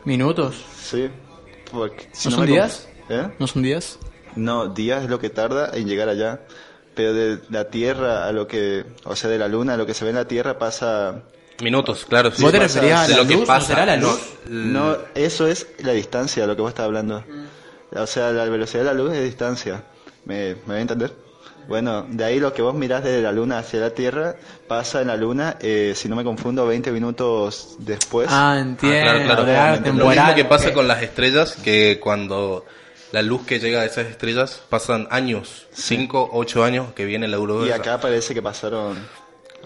[0.05, 0.65] ¿Minutos?
[0.81, 1.11] Sí.
[1.71, 2.89] Porque, si ¿No son días?
[3.09, 3.29] ¿Eh?
[3.39, 3.99] ¿No son días?
[4.37, 6.41] No, días es lo que tarda en llegar allá.
[6.95, 9.95] Pero de la Tierra a lo que, o sea, de la Luna a lo que
[9.95, 11.23] se ve en la Tierra pasa...
[11.63, 12.31] Minutos, claro.
[12.33, 12.43] sí.
[12.43, 13.41] ¿Vos te referías a la lo que luz?
[13.43, 14.21] ¿No pasa, será la no, luz?
[14.49, 17.25] No, eso es la distancia, lo que vos estás hablando.
[17.93, 19.83] O sea, la velocidad de la luz es distancia.
[20.25, 21.13] ¿Me, me voy a entender?
[21.69, 24.35] Bueno, de ahí lo que vos mirás desde la Luna hacia la Tierra
[24.67, 28.27] pasa en la Luna, eh, si no me confundo, 20 minutos después.
[28.31, 29.03] Ah, Ah, entiendo.
[29.03, 29.45] claro, claro.
[29.45, 32.65] Claro, Lo mismo que pasa con las estrellas, que cuando
[33.13, 37.37] la luz que llega de esas estrellas pasan años, 5, 8 años que viene la
[37.37, 37.69] luz.
[37.69, 38.99] y acá parece que pasaron...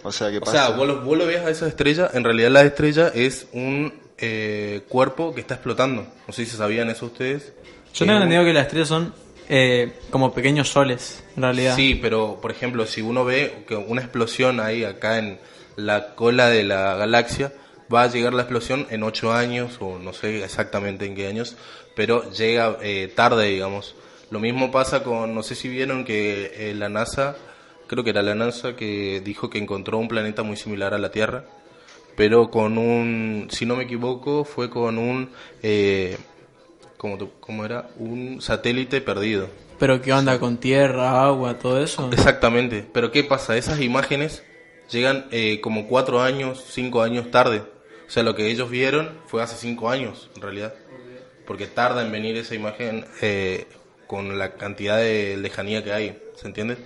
[0.05, 0.53] O sea, que O pasa...
[0.69, 3.93] sea, vos lo, vos lo ves a esa estrella, en realidad la estrella es un
[4.19, 6.07] eh, cuerpo que está explotando.
[6.29, 7.53] No sé si sabían eso ustedes.
[7.93, 9.12] Yo tengo Eh, entendido que las estrellas son
[9.49, 11.75] eh, como pequeños soles, en realidad.
[11.77, 15.38] Sí, pero por ejemplo, si uno ve que una explosión ahí acá en
[15.77, 17.53] la cola de la galaxia,
[17.93, 21.57] va a llegar la explosión en ocho años, o no sé exactamente en qué años,
[21.97, 23.95] pero llega eh, tarde, digamos.
[24.31, 27.37] Lo mismo pasa con, no sé si vieron que eh, la NASA,
[27.94, 31.11] creo que era la NASA que dijo que encontró un planeta muy similar a la
[31.11, 31.44] Tierra,
[32.16, 35.30] pero con un, si no me equivoco, fue con un...
[35.62, 36.18] eh,
[37.40, 39.48] como era un satélite perdido.
[39.78, 42.09] Pero ¿qué onda con tierra, agua, todo eso?
[42.12, 42.87] Exactamente.
[42.92, 43.57] Pero ¿qué pasa?
[43.57, 44.42] Esas imágenes
[44.90, 47.62] llegan eh, como cuatro años, cinco años tarde.
[48.07, 50.74] O sea, lo que ellos vieron fue hace cinco años, en realidad.
[51.46, 53.66] Porque tarda en venir esa imagen eh,
[54.07, 56.18] con la cantidad de lejanía que hay.
[56.37, 56.78] ¿Se entiende?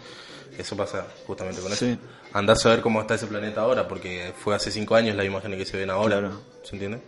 [0.59, 1.85] Eso pasa justamente con eso.
[1.87, 1.99] Sí.
[2.33, 5.59] Andá a saber cómo está ese planeta ahora, porque fue hace cinco años las imágenes
[5.59, 6.19] que se ven ahora.
[6.19, 6.41] Claro.
[6.65, 7.01] ¿Se entiende?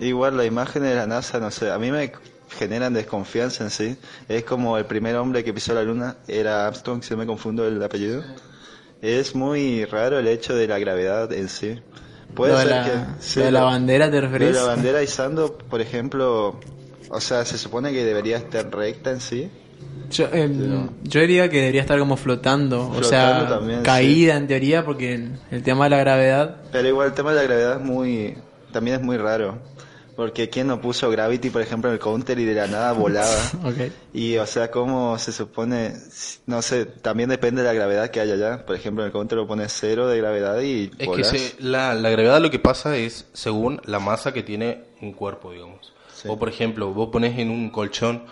[0.00, 2.12] Igual las imágenes de la NASA, no sé, a mí me
[2.58, 3.96] generan desconfianza en sí.
[4.28, 7.66] Es como el primer hombre que pisó la luna, era Armstrong, si no me confundo
[7.66, 8.22] el apellido.
[9.02, 11.80] Es muy raro el hecho de la gravedad en sí.
[12.34, 13.22] Puede Lo de ser la- que...
[13.22, 16.58] sí, de la lo- bandera, ¿te de la bandera izando, por ejemplo,
[17.10, 19.50] o sea, se supone que debería estar recta en sí.
[20.10, 24.84] Yo, em, yo diría que debería estar como flotando, o sea, también, caída en teoría,
[24.84, 26.56] porque el, el tema de la gravedad.
[26.70, 28.34] Pero igual el tema de la gravedad es muy,
[28.72, 29.58] también es muy raro.
[30.16, 33.34] Porque quién no puso Gravity, por ejemplo, en el counter y de la nada volaba.
[34.14, 35.92] Y, o sea, cómo se supone,
[36.46, 38.64] no sé, también depende de la gravedad que haya allá.
[38.64, 41.32] Por ejemplo, en el counter lo pones cero de gravedad y Es volás.
[41.32, 45.14] que se- la, la gravedad lo que pasa es según la masa que tiene un
[45.14, 45.92] cuerpo, digamos.
[46.14, 46.28] Sí.
[46.30, 48.22] O por ejemplo, vos pones en un colchón,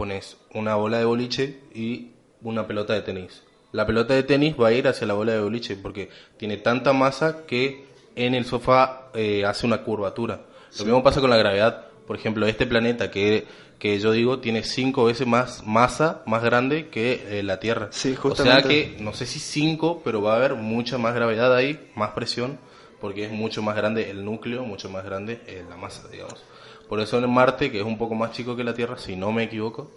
[0.00, 3.42] pones una bola de boliche y una pelota de tenis.
[3.70, 6.08] La pelota de tenis va a ir hacia la bola de boliche porque
[6.38, 7.84] tiene tanta masa que
[8.16, 10.40] en el sofá eh, hace una curvatura.
[10.78, 11.88] Lo mismo pasa con la gravedad.
[12.06, 13.46] Por ejemplo, este planeta que,
[13.78, 17.88] que yo digo tiene cinco veces más masa, más grande que eh, la Tierra.
[17.90, 21.54] Sí, O sea que no sé si 5, pero va a haber mucha más gravedad
[21.54, 22.58] ahí, más presión,
[23.02, 26.42] porque es mucho más grande el núcleo, mucho más grande eh, la masa, digamos.
[26.90, 29.30] Por eso en Marte, que es un poco más chico que la Tierra, si no
[29.30, 29.88] me equivoco,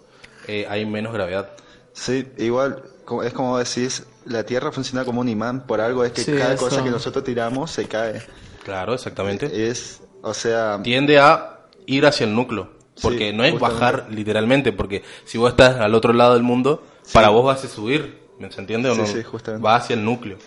[0.48, 1.50] eh, hay menos gravedad.
[1.92, 2.84] Sí, igual,
[3.26, 5.66] es como decís, la Tierra funciona como un imán.
[5.66, 6.66] Por algo es que Sí, cada eso.
[6.70, 8.22] cosa que nosotros tiramos se cae.
[8.64, 9.68] Claro, exactamente.
[9.70, 12.70] Es, o sea, Tiende a ir hacia el núcleo,
[13.02, 13.82] porque Sí, no es justamente.
[13.82, 17.68] bajar literalmente, porque si vos estás al otro lado del mundo, para vos vas a
[17.70, 19.08] subir, ¿me se entiende o Sí, no?
[19.08, 19.66] sí, justamente.
[19.66, 20.38] Va hacia el núcleo,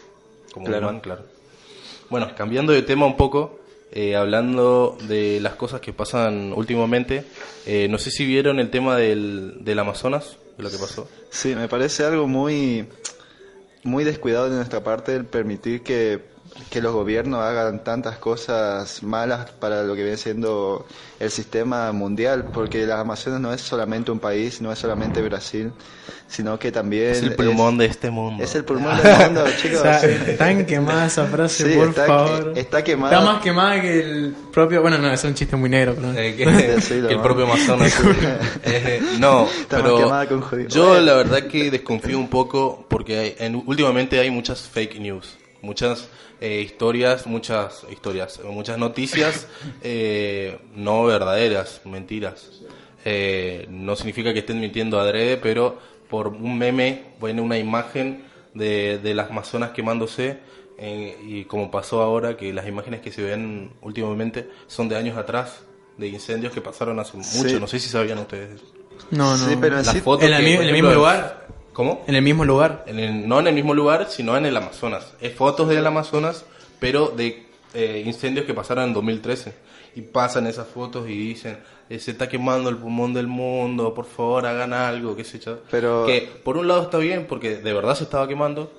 [0.52, 0.87] como un Claro.
[0.90, 1.24] imán, claro.
[2.09, 3.59] Bueno, cambiando de tema un poco,
[3.98, 7.24] eh, hablando de las cosas que pasan últimamente,
[7.64, 11.09] eh, no sé si vieron el tema del, del Amazonas, de lo que pasó.
[11.30, 12.87] Sí, me parece algo muy,
[13.85, 16.20] muy descuidado de nuestra parte el permitir que,
[16.71, 20.87] que los gobiernos hagan tantas cosas malas para lo que viene siendo
[21.21, 25.73] el sistema mundial, porque las Amazonas no es solamente un país, no es solamente Brasil,
[26.29, 28.42] sino que también Es el pulmón de este mundo.
[28.42, 29.79] es el pulmón del mundo, chicos.
[29.81, 32.53] O sea, está en quemada esa frase, Sí, por está- favor.
[32.57, 33.16] está quemada.
[33.19, 34.83] Está más quemada que el propio.
[34.83, 36.12] Bueno, no, es un chiste muy negro, pero.
[36.19, 36.45] Eh, que,
[36.81, 37.95] Sí, que el propio Amazonas.
[38.64, 40.69] Eh, no, Está más pero quemada que un judío.
[40.69, 45.37] yo la verdad que desconfío un poco porque hay- en- últimamente hay muchas fake news,
[45.66, 46.09] muchas
[46.40, 49.46] eh, historias, muchas historias, muchas noticias
[49.83, 52.62] eh, no verdaderas, mentiras.
[53.05, 58.24] Eh, no significa que estén mintiendo adrede, pero por un meme viene una imagen
[58.55, 60.38] de, de las Amazonas quemándose
[60.79, 65.16] eh, y como pasó ahora que las imágenes que se ven últimamente son de años
[65.16, 65.61] atrás
[65.98, 67.57] de incendios que pasaron hace mucho Sí.
[67.61, 68.61] no sé si sabían ustedes
[69.11, 69.48] No, no.
[69.48, 71.46] Sí, pero en Las sí- fotos ¿En, que, el ejemplo, mismo lugar?
[71.76, 72.02] ¿Cómo?
[72.06, 72.82] En el mismo lugar.
[72.86, 76.44] En el- no en el mismo lugar sino en el Amazonas es fotos del Amazonas
[76.80, 79.52] pero de eh, incendios que pasaron en 2013
[79.94, 81.58] y pasan esas fotos y dicen
[81.90, 85.58] eh, se está quemando el pulmón del mundo por favor hagan algo qué sé yo
[85.70, 88.72] Pero- que por un lado está bien porque de verdad se estaba quemando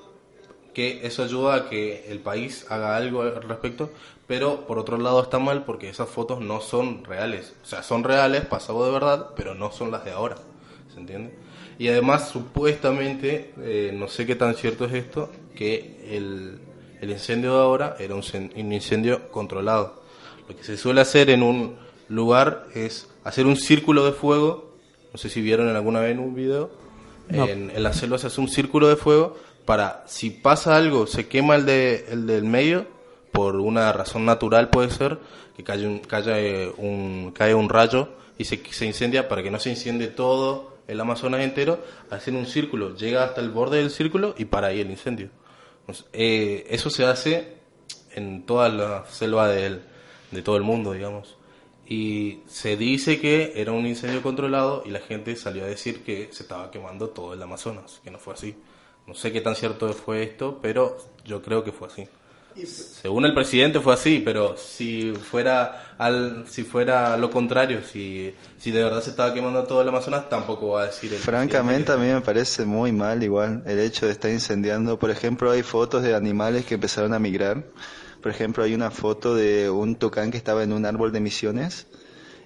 [0.73, 3.89] que eso ayuda a que el país haga algo al respecto,
[4.27, 7.55] pero por otro lado está mal porque esas fotos no son reales.
[7.63, 10.35] O sea, son reales, pasado de verdad, pero no son las de ahora.
[10.93, 11.33] ¿Se entiende?
[11.79, 16.59] Y además, supuestamente, eh, no sé qué tan cierto es esto, que el,
[17.01, 18.23] el incendio de ahora era un,
[18.55, 20.01] un incendio controlado.
[20.49, 21.75] Lo que se suele hacer en un
[22.09, 24.73] lugar es hacer un círculo de fuego,
[25.11, 26.71] no sé si vieron en alguna vez en un video,
[27.29, 27.45] No.
[27.47, 29.35] en, en la selva se hace un círculo de fuego
[29.65, 32.87] para si pasa algo, se quema el, de, el del medio,
[33.33, 35.19] por una razón natural puede ser,
[35.55, 39.59] que cae un, cae un, cae un rayo y se, se incendia para que no
[39.59, 44.33] se incendie todo el Amazonas entero, hacen un círculo, llega hasta el borde del círculo
[44.37, 45.29] y para ahí el incendio.
[46.13, 47.57] Eh, eso se hace
[48.15, 49.81] en toda la selva del-
[50.31, 51.37] de todo el mundo, digamos.
[51.87, 56.27] Y se dice que era un incendio controlado y la gente salió a decir que
[56.31, 58.55] se estaba quemando todo el Amazonas, que no fue así.
[59.05, 62.07] No sé qué tan cierto fue esto, pero yo creo que fue así.
[62.65, 68.71] Según el presidente fue así, pero si fuera al, si fuera lo contrario, si, si
[68.71, 71.97] de verdad se estaba quemando todo el Amazonas, tampoco va a decir el Francamente, a
[71.97, 74.97] mí me parece muy mal igual el hecho de estar incendiando.
[74.97, 77.63] Por ejemplo, hay fotos de animales que empezaron a migrar.
[78.21, 81.87] Por ejemplo, hay una foto de un tucán que estaba en un árbol de misiones.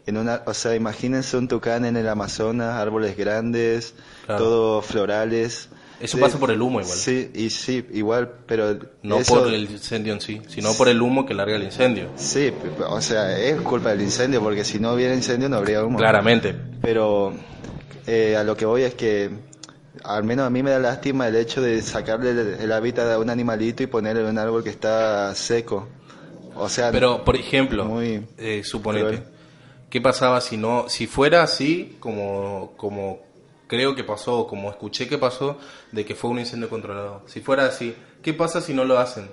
[0.07, 3.93] en una, o sea, imagínense un tucán en el Amazonas, árboles grandes,
[4.25, 4.43] Claro.
[4.43, 5.69] todo florales.
[6.01, 6.97] Eso Sí, pasa por el humo igual.
[6.97, 11.01] Sí, y sí, igual, pero No eso- por el incendio en sí, sino por el
[11.01, 12.09] humo que larga el incendio.
[12.15, 12.51] Sí,
[12.87, 15.97] o sea, es culpa del incendio, porque si no hubiera incendio no habría humo.
[15.99, 16.55] Claramente.
[16.81, 17.33] Pero
[18.07, 19.29] eh, a lo que voy es que
[20.03, 23.19] al menos a mí me da lástima el hecho de sacarle el, el hábitat a
[23.19, 25.87] un animalito y ponerle en un árbol que está seco.
[26.55, 29.23] O sea, Pero, por ejemplo, Muy eh, suponete, cruel.
[29.89, 33.19] ¿qué pasaba si no, si fuera así, como, como
[33.71, 35.57] creo que pasó, como escuché que pasó,
[35.93, 37.21] de que fue un incendio controlado?
[37.25, 39.29] Si fuera así, ¿qué pasa si no lo hacen?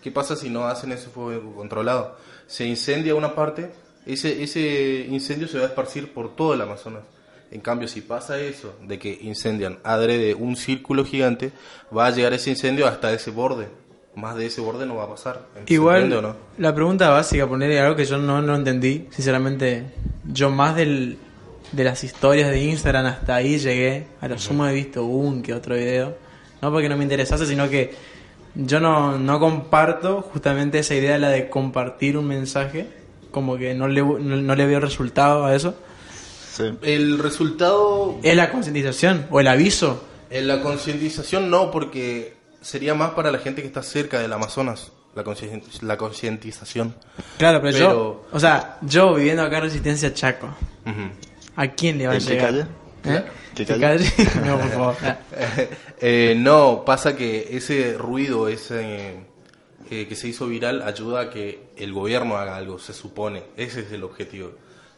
[0.00, 2.16] ¿Qué pasa si no hacen ese fuego controlado?
[2.46, 3.70] Se incendia una parte,
[4.06, 7.02] ese, ese incendio se va a esparcir por todo el Amazonas.
[7.50, 11.52] En cambio, si pasa eso, de que incendian adrede un círculo gigante,
[11.94, 13.68] va a llegar ese incendio hasta ese borde.
[14.14, 15.42] Más de ese borde no va a pasar.
[15.66, 16.34] ¿Se Igual, no?
[16.56, 19.84] la pregunta básica, ponerle algo que yo no, no entendí, sinceramente,
[20.24, 21.18] yo más del,
[21.72, 25.54] de las historias de Instagram hasta ahí llegué, a lo sumo he visto un que
[25.54, 26.16] otro video,
[26.60, 27.94] no porque no me interesase, sino que
[28.54, 32.86] yo no, no comparto justamente esa idea, la de compartir un mensaje,
[33.30, 35.74] como que no le, no, no le veo resultado a eso.
[36.54, 36.64] sí.
[36.82, 40.04] El resultado Es la concientización o el aviso.
[40.28, 44.92] En la concientización no, porque sería más para la gente que está cerca del Amazonas,
[45.14, 46.94] la, concientización.
[47.38, 50.46] Claro, pero, Pero- yo, o sea, yo viviendo acá en Resistencia Chaco,
[50.86, 51.10] Ujú.
[51.56, 52.50] ¿A quién le va a ¿En qué llegar?
[52.50, 52.66] calle?
[53.04, 53.24] ¿Eh?
[53.54, 54.10] ¿Qué ¿Qué calle?
[54.16, 54.30] calle?
[54.46, 54.96] no, por favor.
[56.04, 59.20] Eh, no, pasa que ese ruido, ese
[59.88, 63.44] eh, que se hizo viral, ayuda a que el gobierno haga algo, se supone.
[63.56, 64.50] Ese es el objetivo.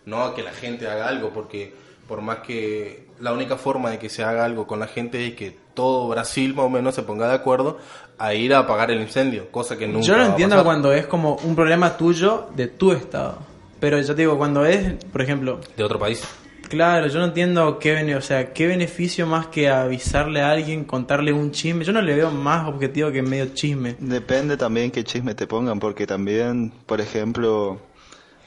[0.06, 1.74] No a que la gente haga algo, porque
[2.08, 5.34] por más que la única forma de que se haga algo con la gente es
[5.34, 7.78] que todo Brasil más o menos se ponga de acuerdo
[8.18, 11.06] a ir a apagar el incendio, cosa que nunca Yo lo a entiendo cuando es
[11.06, 13.38] como un problema tuyo de tu estado.
[13.80, 16.22] Pero yo te digo, cuando es, por ejemplo, de otro país.
[16.68, 20.84] claro, yo no entiendo qué, bene- o sea, qué beneficio más que avisarle a alguien,
[20.84, 21.84] contarle un chisme.
[21.84, 23.96] Yo no le veo más objetivo que medio chisme.
[23.98, 27.78] Depende también qué chisme te pongan, porque también, por ejemplo,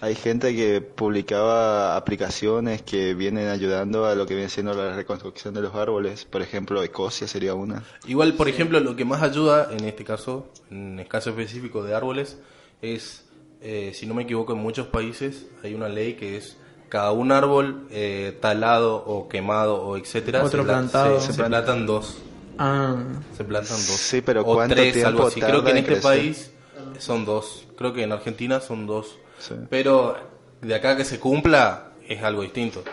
[0.01, 5.53] hay gente que publicaba aplicaciones que vienen ayudando a lo que viene siendo la reconstrucción
[5.53, 6.25] de los árboles.
[6.25, 7.83] Por ejemplo, Ecosia sería una.
[8.07, 11.93] Igual, por ejemplo, lo que más ayuda en este caso, en el caso específico de
[11.95, 12.37] árboles,
[12.81, 13.25] es,
[13.62, 16.58] eh, si no me equivoco, en muchos países hay una ley que es
[16.89, 21.20] cada un árbol eh, talado o quemado o etcétera, Otro se, pla- plantado.
[21.20, 22.17] se, se plantan dos.
[22.60, 22.96] Ah,
[23.36, 23.86] Se plantan dos.
[23.98, 25.39] Sí, pero o ¿cuánto tres, tiempo algo así.
[25.41, 26.04] Creo que en este crecer?
[26.04, 26.52] país
[27.00, 27.65] son dos.
[27.78, 29.17] Creo que en Argentina son dos.
[29.39, 29.54] Sí.
[29.70, 30.15] Pero
[30.62, 32.84] de acá que se cumpla es algo distinto.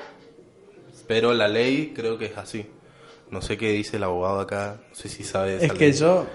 [1.07, 2.66] Pero la ley creo que es así.
[3.31, 4.81] No sé qué dice el abogado acá.
[4.90, 5.57] No sé si sabe.
[5.59, 5.92] de es que ley.
[5.92, 6.27] yo,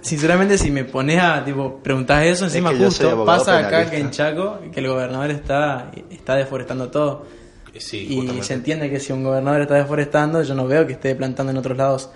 [0.00, 4.10] sinceramente, si me pones a, tipo, preguntas eso, encima que justo pasa acá que en
[4.10, 7.26] Chaco, que el gobernador está, está deforestando todo.
[7.74, 8.44] Eh, Sí, y justamente.
[8.44, 11.58] se entiende que si un gobernador está deforestando, yo no veo que esté plantando en
[11.58, 12.10] otros lados.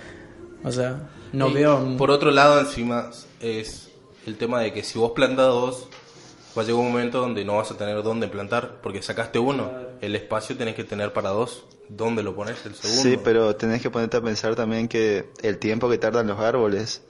[0.64, 1.96] O sea, no Y veo...
[1.96, 3.90] Por otro lado, encima es
[4.26, 5.88] el tema de que si vos plantas dos,
[6.56, 9.70] va a llegar un momento donde no vas a tener dónde plantar, porque sacaste uno.
[10.00, 11.64] El espacio tenés que tener para dos.
[11.88, 13.02] ¿Dónde lo pones el segundo?
[13.02, 17.02] Sí, pero tenés que ponerte a pensar también que el tiempo que tardan los árboles.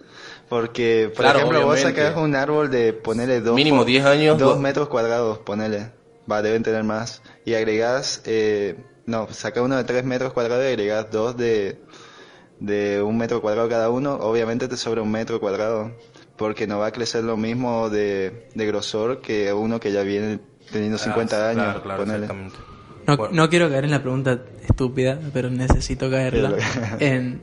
[0.53, 3.55] Porque, por Claro, ejemplo, vos sacás un árbol de ponerle dos...
[3.57, 5.93] Mínimo 10 años, Dos dos- metros cuadrados, ponele.
[6.31, 7.23] Va, deben tener más.
[7.47, 8.21] Y agregás...
[8.27, 11.81] Eh, no, sacás uno de tres metros cuadrados y agregás dos de,
[12.61, 14.17] de un metro cuadrado cada uno.
[14.17, 15.91] Obviamente te sobra un metro cuadrado.
[16.37, 20.39] Porque no va a crecer lo mismo de, de grosor que uno que ya viene
[20.71, 21.65] teniendo 50 Ah, años.
[21.65, 22.25] Claro, claro, ponele.
[22.27, 22.57] exactamente.
[23.07, 23.35] No, Bueno.
[23.35, 24.39] no quiero caer en la pregunta
[24.69, 27.41] estúpida, pero necesito caerla Pero- en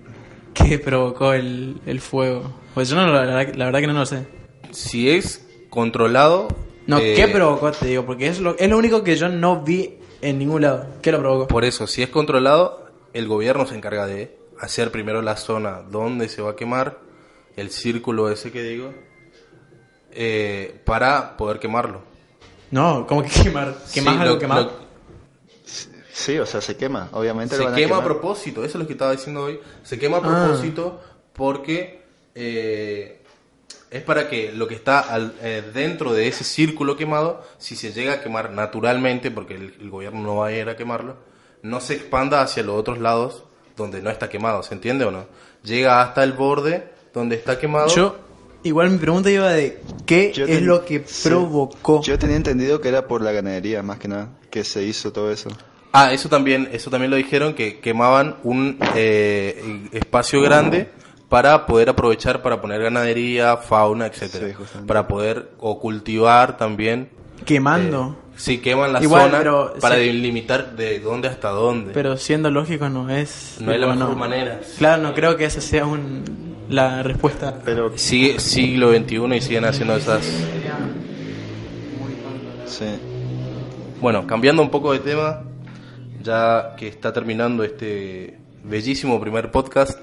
[0.68, 2.54] qué provocó el, el fuego.
[2.74, 4.28] Pues yo no, la, verdad- la verdad que no lo sé.
[4.72, 6.48] Si es controlado...
[6.88, 7.72] No, eh, ¿qué provocó?
[7.72, 10.88] Te digo, porque es lo, es lo único que yo no vi en ningún lado.
[11.02, 11.48] ¿Qué lo provocó?
[11.48, 16.28] Por eso, si es controlado, el gobierno se encarga de hacer primero la zona donde
[16.30, 16.98] se va a quemar,
[17.56, 18.94] el círculo ese que digo,
[20.12, 22.02] eh, para poder quemarlo.
[22.72, 23.76] No, como que quemar.
[23.94, 24.64] ¿Quemás Sí, algo lo- quemado?
[24.64, 24.89] lo-
[26.20, 27.08] Sí, o sea, se quema.
[27.14, 29.60] Obviamente lo se van quema a propósito, eso es lo que estaba diciendo hoy.
[29.84, 30.46] Se quema a Ah.
[30.48, 31.02] propósito
[31.34, 32.02] porque
[32.36, 33.22] eh,
[33.92, 37.92] es para que lo que está al- eh, dentro de ese círculo quemado, si se
[37.92, 41.16] llega a quemar naturalmente, porque el, el gobierno no va a ir a quemarlo,
[41.64, 43.44] no se expanda hacia los otros lados
[43.78, 45.26] donde no está quemado, ¿se entiende o no?
[45.64, 47.88] Llega hasta el borde donde está quemado.
[47.96, 48.16] Yo,
[48.64, 51.28] igual mi pregunta iba de qué Yo es ten- lo que sí.
[51.30, 52.02] provocó.
[52.04, 55.32] Yo tenía entendido que era por la ganadería, más que nada, que se hizo todo
[55.32, 55.50] eso.
[55.92, 60.90] Ah, eso también, eso también lo dijeron, que quemaban un eh, espacio grande
[61.30, 67.10] para poder aprovechar para poner ganadería, fauna, etcétera, Sí, para poder o cultivar también.
[67.46, 68.18] Quemando.
[68.24, 70.02] eh, Sí, queman la Igual, zona pero para sí.
[70.02, 71.92] delimitar de dónde hasta dónde.
[71.94, 73.58] Pero siendo lógico no es...
[73.60, 74.16] no es la mejor no.
[74.16, 74.62] manera.
[74.78, 76.24] Claro, no creo que esa sea un,
[76.70, 77.60] la respuesta.
[77.66, 80.24] Pero Sigue siglo XXI y siguen haciendo esas...
[82.66, 82.86] sí.
[84.00, 85.42] Bueno, cambiando un poco de tema,
[86.22, 90.00] ya que está terminando este bellísimo primer podcast,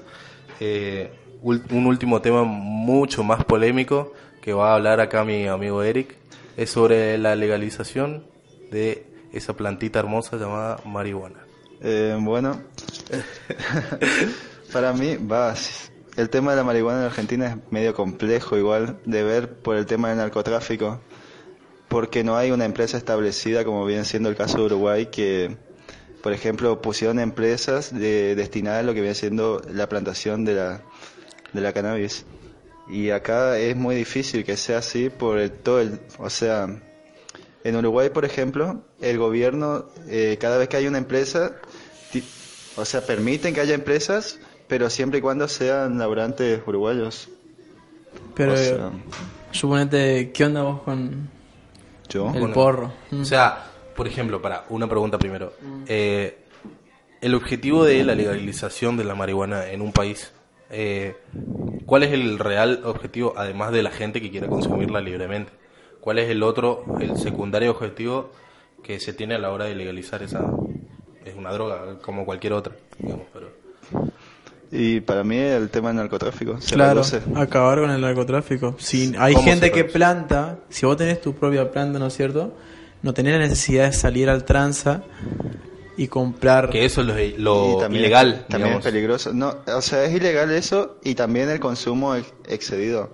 [0.59, 1.11] eh,
[1.41, 6.15] un último tema mucho más polémico que va a hablar acá mi amigo Eric,
[6.55, 8.23] es sobre la legalización
[8.71, 11.45] de esa plantita hermosa llamada marihuana.
[11.81, 12.59] Eh, bueno,
[14.73, 15.53] para mí, va,
[16.15, 19.85] el tema de la marihuana en Argentina es medio complejo igual de ver por el
[19.85, 21.01] tema del narcotráfico,
[21.87, 25.57] porque no hay una empresa establecida como viene siendo el caso de Uruguay que,
[26.27, 30.81] por ejemplo, pusieron empresas de, destinadas a lo que viene siendo la plantación de la,
[31.53, 32.25] de la cannabis.
[32.89, 36.67] Y acá es muy difícil que sea así por el, todo el, o sea,
[37.63, 41.53] en Uruguay, por ejemplo, el gobierno, eh, cada vez que hay una empresa,
[42.11, 42.25] ti-
[42.75, 47.29] o sea, permiten que haya empresas, pero siempre y cuando sean laburantes uruguayos.
[48.35, 48.91] Pero O sea,
[49.53, 51.29] suponete, ¿qué onda vos con
[52.09, 52.91] yo, el Bueno, porro?
[53.13, 53.63] O sea,
[53.97, 55.51] por ejemplo, para una pregunta primero.
[55.87, 56.37] Eh,
[57.19, 60.31] el objetivo de la legalización de la marihuana en un país,
[60.69, 61.15] eh,
[61.85, 65.51] ¿cuál es el real objetivo, además de la gente que quiera consumirla libremente?
[65.99, 68.29] ¿Cuál es el otro, el secundario objetivo
[68.83, 70.45] que se tiene a la hora de legalizar esa...
[71.25, 73.49] Es una droga, como cualquier otra, digamos, pero...
[74.71, 77.21] y para mí el tema del narcotráfico se Claro, reduce.
[77.35, 78.75] acabar con el narcotráfico.
[78.77, 82.53] Si hay ¿Cómo gente que planta, si vos tenés tu propia planta, ¿no es cierto?
[83.01, 85.03] No tenés la necesidad de salir al tranza
[85.97, 86.69] y comprar.
[86.69, 88.85] Que eso es lo, lo Y también, ilegal, también digamos.
[88.85, 89.33] es peligroso.
[89.33, 93.11] No, o sea, es ilegal eso y también el consumo ex- excedido.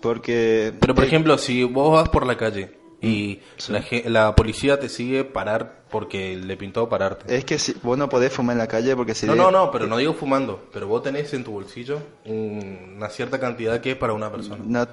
[0.00, 4.34] Porque Pero por eh, ejemplo, si vos vas por la calle y la, ge- la
[4.34, 7.36] policía te sigue parar porque le pintó pararte.
[7.36, 9.50] es que si, vos no podés fumar en la calle porque si no, de- no,
[9.50, 13.80] no, pero no digo fumando, pero vos tenés en tu bolsillo un- una cierta cantidad
[13.80, 14.62] que es para una persona.
[14.64, 14.86] no-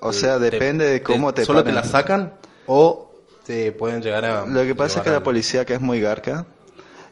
[0.00, 2.34] o sea, Te- depende de cómo te, Solo te la sacan
[2.66, 3.11] o
[3.46, 4.46] te pueden llegar a...
[4.46, 6.46] Lo que pasa es que la policía acá es muy garca.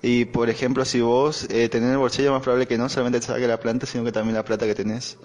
[0.02, 3.20] Y por ejemplo, si vos eh, tenés en el bolsillo, más probable que no solamente
[3.20, 5.18] te saque la planta, sino que también la plata que tenés.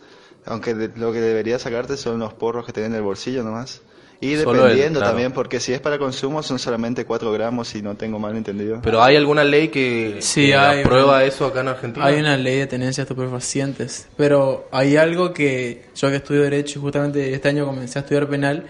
[0.46, 3.82] Aunque de- lo que debería sacarte son los porros que tenés en el bolsillo nomás.
[4.22, 5.12] Y Solo el- dependiendo claro.
[5.12, 8.80] también, porque si es para consumo son solamente 4 gramos, si no tengo mal entendido.
[8.82, 11.26] Pero ¿hay alguna ley que, Sí, que hay, aprueba bueno.
[11.26, 12.06] eso acá en Argentina?
[12.06, 16.80] Hay una ley de tenencia de estupefacientes, pero hay algo que yo que estudio Derecho
[16.80, 18.66] y justamente este año comencé a estudiar penal,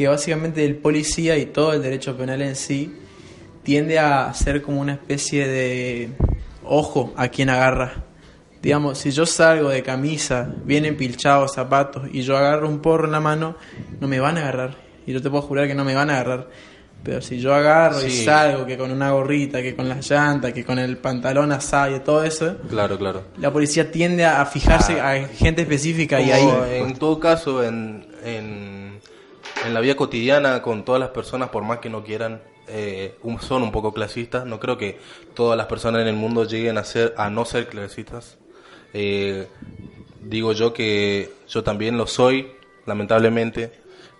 [0.00, 2.90] que básicamente el policía y todo el derecho penal en sí
[3.62, 6.08] tiende a ser como una especie de
[6.64, 8.04] ojo a quien agarra.
[8.62, 13.12] Digamos, si yo salgo de camisa, bien empilchado, zapatos, y yo agarro un porro en
[13.12, 13.56] la mano,
[14.00, 14.78] no me van a agarrar.
[15.06, 16.48] Y yo te puedo jurar que no me van a agarrar.
[17.02, 20.64] Pero si yo agarro y salgo, que con una gorrita, que con las llantas, que
[20.64, 23.24] con el pantalón asado y todo eso, Claro, claro.
[23.36, 25.10] la policía tiende a fijarse Ah.
[25.12, 26.48] a gente específica y ahí...
[26.86, 28.89] En todo caso, en, en,
[29.66, 33.62] en la vida cotidiana, con todas las personas, por más que no quieran, eh, son
[33.62, 34.46] un poco clasistas.
[34.46, 34.98] No creo que
[35.34, 38.38] todas las personas en el mundo lleguen a ser a no ser clasistas.
[38.92, 39.48] Eh,
[40.22, 42.52] digo yo que yo también lo soy,
[42.86, 43.72] lamentablemente.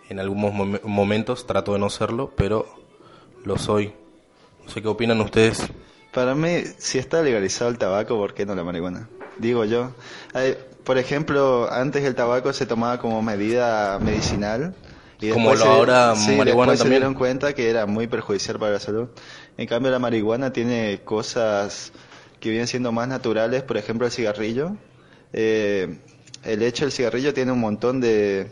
[0.09, 2.67] En algunos mom- momentos trato de no serlo, pero
[3.45, 3.93] lo soy.
[4.65, 5.69] No sé qué opinan ustedes.
[6.13, 9.09] Para mí, si está legalizado el tabaco, ¿por qué no la marihuana?
[9.39, 9.93] Digo yo.
[10.35, 14.75] Hay- por ejemplo, antes el tabaco se tomaba como medida medicinal.
[15.21, 17.01] Y Como lo se- ahora sí, marihuana después se también.
[17.01, 19.09] dieron cuenta que era muy perjudicial para la salud.
[19.59, 21.93] En cambio, la marihuana tiene cosas
[22.41, 24.77] que vienen siendo más naturales, por ejemplo, el cigarrillo.
[25.33, 25.99] Eh,
[26.45, 28.51] el hecho del cigarrillo tiene un montón de,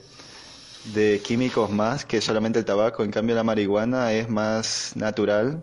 [0.93, 3.03] de químicos más que solamente el tabaco.
[3.03, 5.63] En cambio, la marihuana es más natural.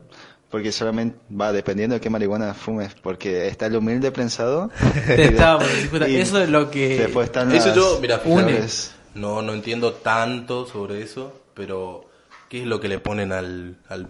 [0.50, 2.96] Porque solamente va dependiendo de qué marihuana fumes.
[3.04, 4.72] Porque está el humilde prensado.
[6.08, 6.98] Y eso es lo que...
[6.98, 8.95] Después están Eso las yo, mira, flores.
[9.16, 12.06] No, no entiendo tanto sobre eso, pero
[12.50, 14.08] ¿qué es lo que le ponen al, al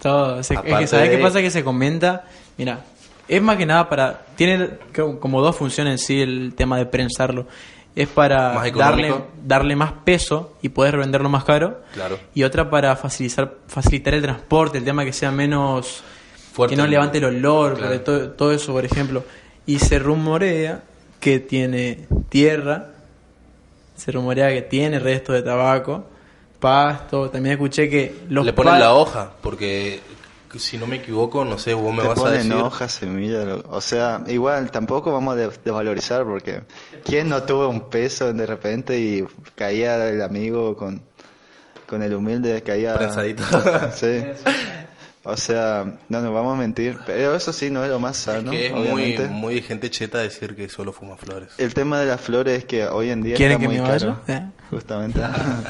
[0.00, 1.40] todo se- es que ¿sabes de- qué pasa?
[1.40, 2.24] Que se comenta,
[2.56, 2.84] mira,
[3.28, 6.86] es más que nada para, tiene co- como dos funciones en sí el tema de
[6.86, 7.46] prensarlo.
[7.96, 9.12] Es para Más darle,
[9.44, 11.80] darle más peso y poder venderlo más caro.
[11.92, 12.18] Claro.
[12.34, 16.02] Y otra para facilitar, facilitar el transporte, el tema que sea menos,
[16.52, 16.76] Fuerte.
[16.76, 18.00] que no levante el olor, Claro.
[18.36, 19.24] todo eso, por ejemplo.
[19.66, 20.82] Y se rumorea
[21.18, 22.90] que tiene tierra,
[24.00, 26.04] se rumorea que tiene resto de tabaco,
[26.58, 27.30] pasto.
[27.30, 30.00] También escuché que los le ponen la hoja, porque
[30.58, 32.54] si no me equivoco, no sé, vos me Te vas a ponen decir.
[32.54, 36.62] hojas, semillas, lo- o sea, igual tampoco vamos a de- desvalorizar porque
[37.04, 39.24] ¿quién no tuvo un peso de repente y
[39.54, 41.02] caía el amigo con
[41.86, 42.94] con el humilde caía...
[42.94, 43.42] Prensadito.
[43.94, 44.22] sí.
[45.22, 48.50] O sea, no nos vamos a mentir, pero eso sí no es lo más sano,
[48.52, 49.26] que es muy, obviamente.
[49.28, 51.50] muy gente cheta decir que solo fuma flores.
[51.58, 53.86] El tema de las flores es que hoy en día ¿Quieren está que muy me
[53.98, 54.18] caro.
[54.26, 54.38] vaya?
[54.38, 54.50] ¿Eh?
[54.70, 55.20] Justamente.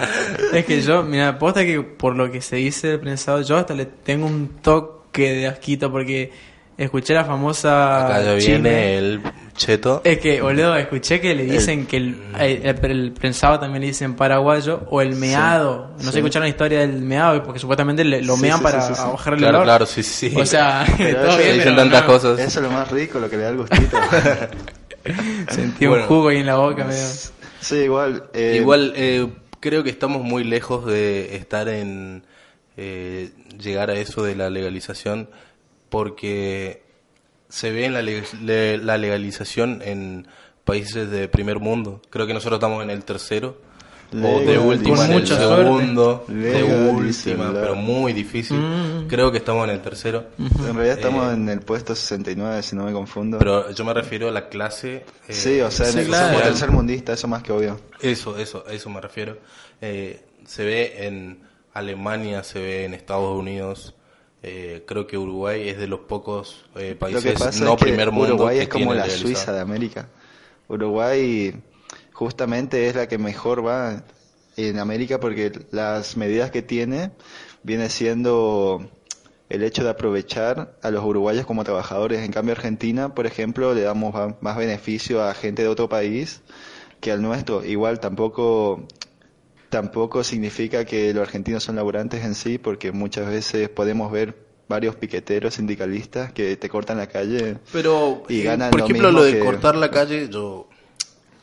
[0.52, 3.74] Es que yo, mira, posta que por lo que se dice del prensado, yo hasta
[3.74, 6.30] le tengo un toque de asquito porque
[6.76, 8.06] escuché la famosa.
[8.06, 9.20] Acá ya viene el
[9.60, 10.00] cheto.
[10.04, 14.14] Es que, boludo, escuché que le dicen que el, el, el prensado también le dicen
[14.16, 15.90] paraguayo o el meado.
[15.98, 16.12] No sí.
[16.12, 18.94] sé, escucharon la historia del meado porque supuestamente le- lo Sí, mean sí, para sí,
[18.94, 19.08] sí, sí.
[19.10, 19.64] bajar el Claro, olor.
[19.66, 20.32] claro, sí, sí.
[20.34, 22.06] O sea, Pero todo eso bien, Se dicen pero tantas no.
[22.06, 22.38] cosas.
[22.40, 23.98] Eso es lo más rico, lo que le da el gustito.
[25.50, 26.02] Sentí Bueno.
[26.04, 27.06] un jugo ahí en la boca, medio.
[27.60, 28.24] sí, igual.
[28.34, 29.28] eh, Igual eh,
[29.60, 32.22] creo que estamos muy lejos de estar en
[32.76, 35.28] eh, llegar a eso de la legalización
[35.88, 36.82] porque
[37.50, 40.26] se ve en la, le- la legalización en
[40.64, 42.00] países de primer mundo.
[42.08, 43.68] Creo que nosotros estamos en el tercero
[44.12, 48.56] o de última en el segundo, de última, pero muy difícil.
[48.58, 49.06] Mm.
[49.06, 50.26] Creo que estamos en el tercero.
[50.38, 53.38] En realidad estamos Eh, en el puesto 69, si no me confundo.
[53.38, 55.04] Pero yo me refiero a la clase.
[55.28, 56.28] eh, sí, o sea, en sí, el claro.
[56.28, 57.80] somos tercer mundista, eso más que obvio.
[58.00, 59.38] Eso, eso, a eso me refiero.
[59.80, 61.42] Eh, se ve en
[61.72, 63.94] Alemania, se ve en Estados Unidos.
[64.42, 68.34] Eh, creo que Uruguay es de los pocos eh, países no es que primer mundo
[68.34, 69.08] Uruguay que es como la.
[69.08, 70.08] Suiza de América.
[70.68, 71.54] Uruguay
[72.12, 74.02] justamente es la que mejor va
[74.56, 77.10] en América porque las medidas que tiene
[77.62, 78.88] viene siendo
[79.50, 82.20] el hecho de aprovechar a los uruguayos como trabajadores.
[82.20, 86.40] En cambio Argentina, por ejemplo, le damos más beneficio a gente de otro país
[87.00, 87.64] que al nuestro.
[87.64, 88.86] Igual tampoco
[89.70, 94.36] tampoco significa que los argentinos son laburantes en sí, porque muchas veces podemos ver
[94.68, 97.56] varios piqueteros sindicalistas que te cortan la calle.
[97.72, 100.68] Pero, Y eh, ganan por lo ejemplo, mismo lo de que- cortar la calle, yo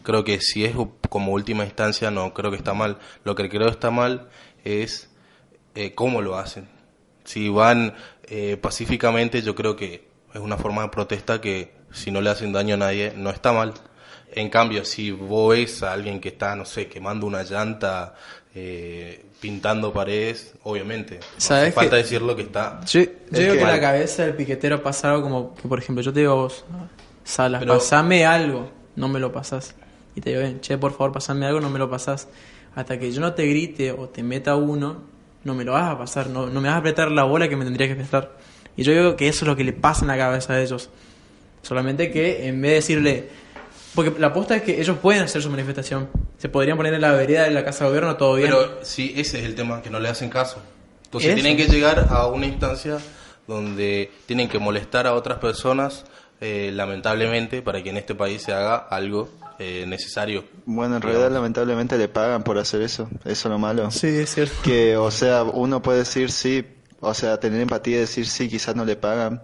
[0.03, 0.75] creo que si es
[1.09, 2.99] como última instancia, no creo que está mal.
[3.23, 4.30] Lo que creo está mal
[4.63, 5.09] es
[5.75, 6.67] eh, cómo lo hacen.
[7.25, 12.21] Si van eh, pacíficamente, yo creo que es una forma de protesta que si no
[12.21, 13.73] le hacen daño a nadie, no está mal.
[14.34, 18.13] En cambio, si vos ves a alguien que está, no sé, quemando una llanta,
[18.53, 21.15] eh, pintando paredes, obviamente.
[21.19, 22.82] No hace ¿Sabes falta que- decirlo que está.
[22.86, 26.11] Yo, yo digo que- la cabeza del piquetero pasa algo como que, por ejemplo, yo
[26.13, 26.65] te digo a vos,
[27.23, 29.75] Salas, Pero- pasame algo, no me lo pasás.
[30.15, 32.28] Y te digo, "Ven, che, por favor, pasame algo, no me lo pasás.
[32.73, 35.03] Hasta que yo no te grite o te meta uno,
[35.43, 37.55] no me lo vas a pasar, no, no me vas a apretar la bola que
[37.57, 38.38] me tendría que apretar.
[38.78, 40.89] Y yo digo que eso es lo que le pasa en la cabeza a ellos.
[41.61, 43.30] Solamente que en vez de decirle...
[43.97, 46.07] Porque la aposta es que ellos pueden hacer su manifestación.
[46.37, 48.51] Se podrían poner en la vereda de la Casa de Gobierno, todo bien.
[48.51, 50.61] Pero sí, ese es el tema, que no le hacen caso.
[51.05, 51.41] Entonces Eso.
[51.41, 52.99] tienen que llegar a una instancia
[53.47, 56.05] donde tienen que molestar a otras personas,
[56.41, 60.43] eh, lamentablemente, para que en este país se haga algo eh, necesario.
[60.67, 63.89] Bueno, en realidad lamentablemente le pagan por hacer eso, eso es lo malo.
[63.89, 64.53] Sí, es cierto.
[64.63, 66.63] Que, o sea, uno puede decir sí,
[66.99, 69.41] o sea, tener empatía y decir sí, quizás no le pagan,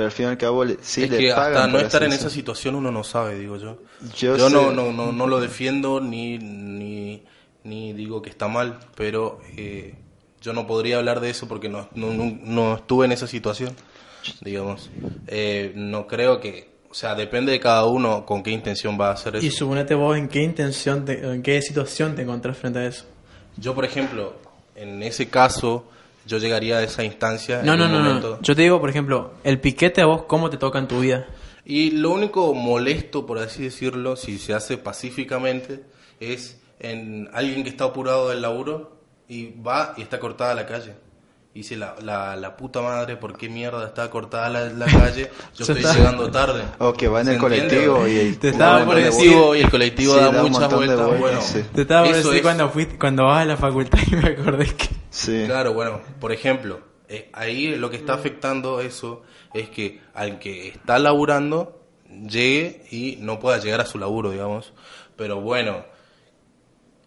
[0.00, 2.02] pero al fin y al cabo le- sí es le que pagan hasta no estar
[2.02, 2.26] en eso.
[2.26, 3.78] esa situación uno no sabe, digo yo.
[4.16, 7.22] Yo Yo, no, sé- no, no, no lo defiendo ni, ni,
[7.64, 9.94] ni digo que está mal, pero eh,
[10.40, 13.74] yo no podría hablar de eso porque no, no, no, no estuve en esa situación,
[14.40, 14.90] digamos.
[15.26, 19.12] Eh, no creo que, o sea, depende de cada uno con qué intención va a
[19.12, 19.44] hacer eso.
[19.46, 23.04] Y suponete vos en qué intención, te- en qué situación te encontrás frente a eso.
[23.56, 24.34] Yo, por ejemplo,
[24.74, 25.84] en ese caso,
[26.30, 28.30] yo llegaría a esa instancia No, en no, un no, momento.
[28.36, 28.42] no.
[28.42, 31.26] Yo te digo, por ejemplo, el piquete a vos, ¿cómo te toca en tu vida?
[31.64, 35.82] Y lo único molesto, por así decirlo, si se hace pacíficamente,
[36.20, 38.96] es en alguien que está apurado del laburo
[39.28, 40.94] y va y está cortada la calle.
[41.52, 45.30] Y dice la, la, la puta madre, ¿por qué mierda está cortada la, la calle?
[45.56, 46.62] Yo estoy está- llegando tarde.
[46.78, 49.70] O que va en ¿Se el colectivo y el- Te estaba por colectivo y el
[49.70, 50.96] colectivo Sí, da, da muchas vueltas.
[50.96, 51.64] vueltas, Bueno, sí.
[51.74, 54.28] Te estaba por eso decir es- cuando, fuiste, cuando vas a la facultad y me
[54.28, 54.99] acordé que...
[55.10, 55.44] Sí.
[55.46, 60.68] Claro, bueno, por ejemplo, eh, ahí lo que está afectando eso es que al que
[60.68, 64.72] está laburando llegue y no pueda llegar a su laburo, digamos.
[65.16, 65.84] Pero bueno,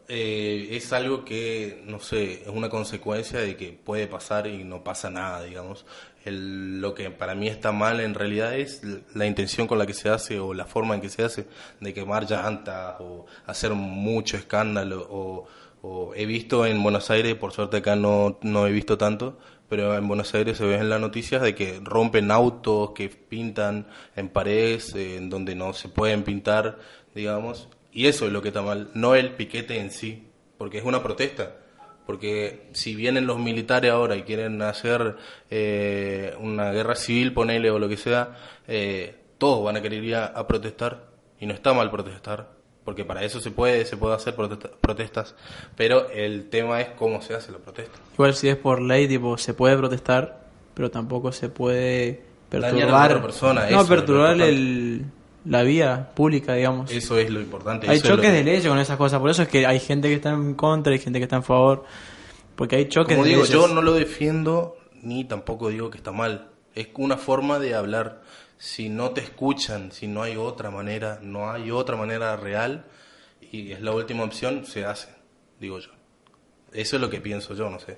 [0.10, 4.84] eh, es algo que, no sé, es una consecuencia de que puede pasar y no
[4.84, 5.86] pasa nada, digamos.
[6.26, 8.82] El- lo que para mí está mal en realidad es
[9.14, 11.46] la intención con la que se hace o la forma en que se hace
[11.80, 15.48] de quemar llantas o hacer mucho escándalo o,
[15.86, 19.98] o he visto en Buenos Aires, por suerte acá no, no he visto tanto, pero
[19.98, 24.30] en Buenos Aires se ve en las noticias de que rompen autos, que pintan en
[24.30, 26.80] paredes eh, en donde no se pueden pintar,
[27.14, 30.26] digamos, y eso es lo que está mal, no el piquete en sí,
[30.58, 31.58] porque es una protesta.
[32.06, 35.18] Porque si vienen los militares ahora y quieren hacer
[35.50, 40.16] eh, una guerra civil, ponele o lo que sea, eh, todos van a querer ir
[40.16, 41.08] a, a protestar
[41.40, 42.63] y no está mal protestar.
[42.86, 45.36] Porque para eso se puede, se puede hacer protesta- protestas,
[45.76, 47.98] pero el tema es cómo se hace la protesta.
[48.14, 52.72] Igual si es por ley, tipo, se puede protestar, pero tampoco se puede Dañar a
[52.76, 53.12] perturbar.
[53.12, 55.06] otra persona, no, perturbar el,
[55.46, 56.92] la vía pública, digamos.
[56.92, 57.90] Eso es lo importante.
[57.90, 60.08] hay eso choques que- de leyes con esas cosas, por eso es que hay gente
[60.10, 61.86] que está en contra y gente que está en favor.
[62.56, 63.54] Porque hay choques Como de digo, leyes.
[63.56, 66.50] yo no lo defiendo ni tampoco digo que está mal.
[66.76, 68.22] Es una forma de hablar.
[68.64, 72.86] Si no te escuchan, si no hay otra manera, no hay otra manera real
[73.52, 75.10] y es la última opción, se hace,
[75.60, 75.92] digo yo.
[76.72, 77.98] Eso es lo que pienso yo, no sé.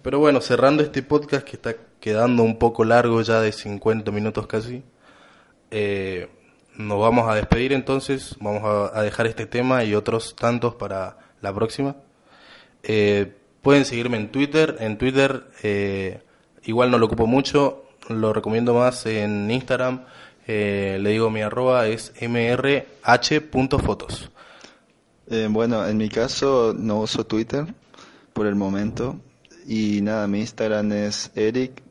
[0.00, 4.46] Pero bueno, cerrando este podcast que está quedando un poco largo ya de 50 minutos
[4.46, 4.84] casi,
[5.72, 6.28] eh,
[6.76, 11.18] nos vamos a despedir entonces, vamos a, a dejar este tema y otros tantos para
[11.40, 11.96] la próxima.
[12.84, 14.76] Eh, pueden seguirme en Twitter.
[14.78, 16.22] En Twitter eh,
[16.62, 17.83] igual no lo ocupo mucho.
[18.08, 20.04] Lo recomiendo más en Instagram.
[20.46, 22.12] Eh, le digo mi arroba es
[23.22, 24.30] mrh.fotos.
[25.30, 27.64] Eh, bueno, en mi caso no uso Twitter
[28.32, 29.16] por el momento.
[29.66, 31.82] Y nada, mi Instagram es Eric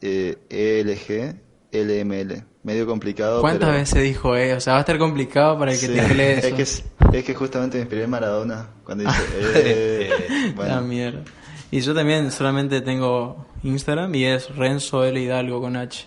[0.00, 1.34] eh, ELG
[1.72, 2.44] LML.
[2.62, 3.40] Medio complicado.
[3.40, 4.54] ¿Cuántas pero- veces dijo, eh?
[4.54, 6.46] O sea, va a estar complicado para el que Sí, te lee eso.
[6.56, 9.22] es, que, es que justamente me inspiré en Maradona cuando dice.
[9.54, 10.10] eh,
[10.48, 11.22] La bueno, mierda.
[11.70, 16.06] Y yo también solamente tengo Instagram y es Renzo L Hidalgo con H.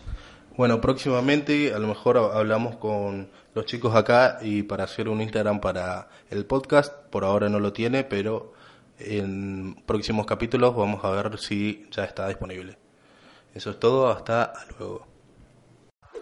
[0.57, 5.21] Bueno, próximamente a lo mejor ha- hablamos con los chicos acá y para hacer un
[5.21, 6.93] Instagram para el podcast.
[7.09, 8.53] Por ahora no lo tiene, pero
[8.99, 12.77] en próximos capítulos vamos a ver si ya está disponible.
[13.53, 14.09] Eso es todo.
[14.09, 15.10] Hasta luego.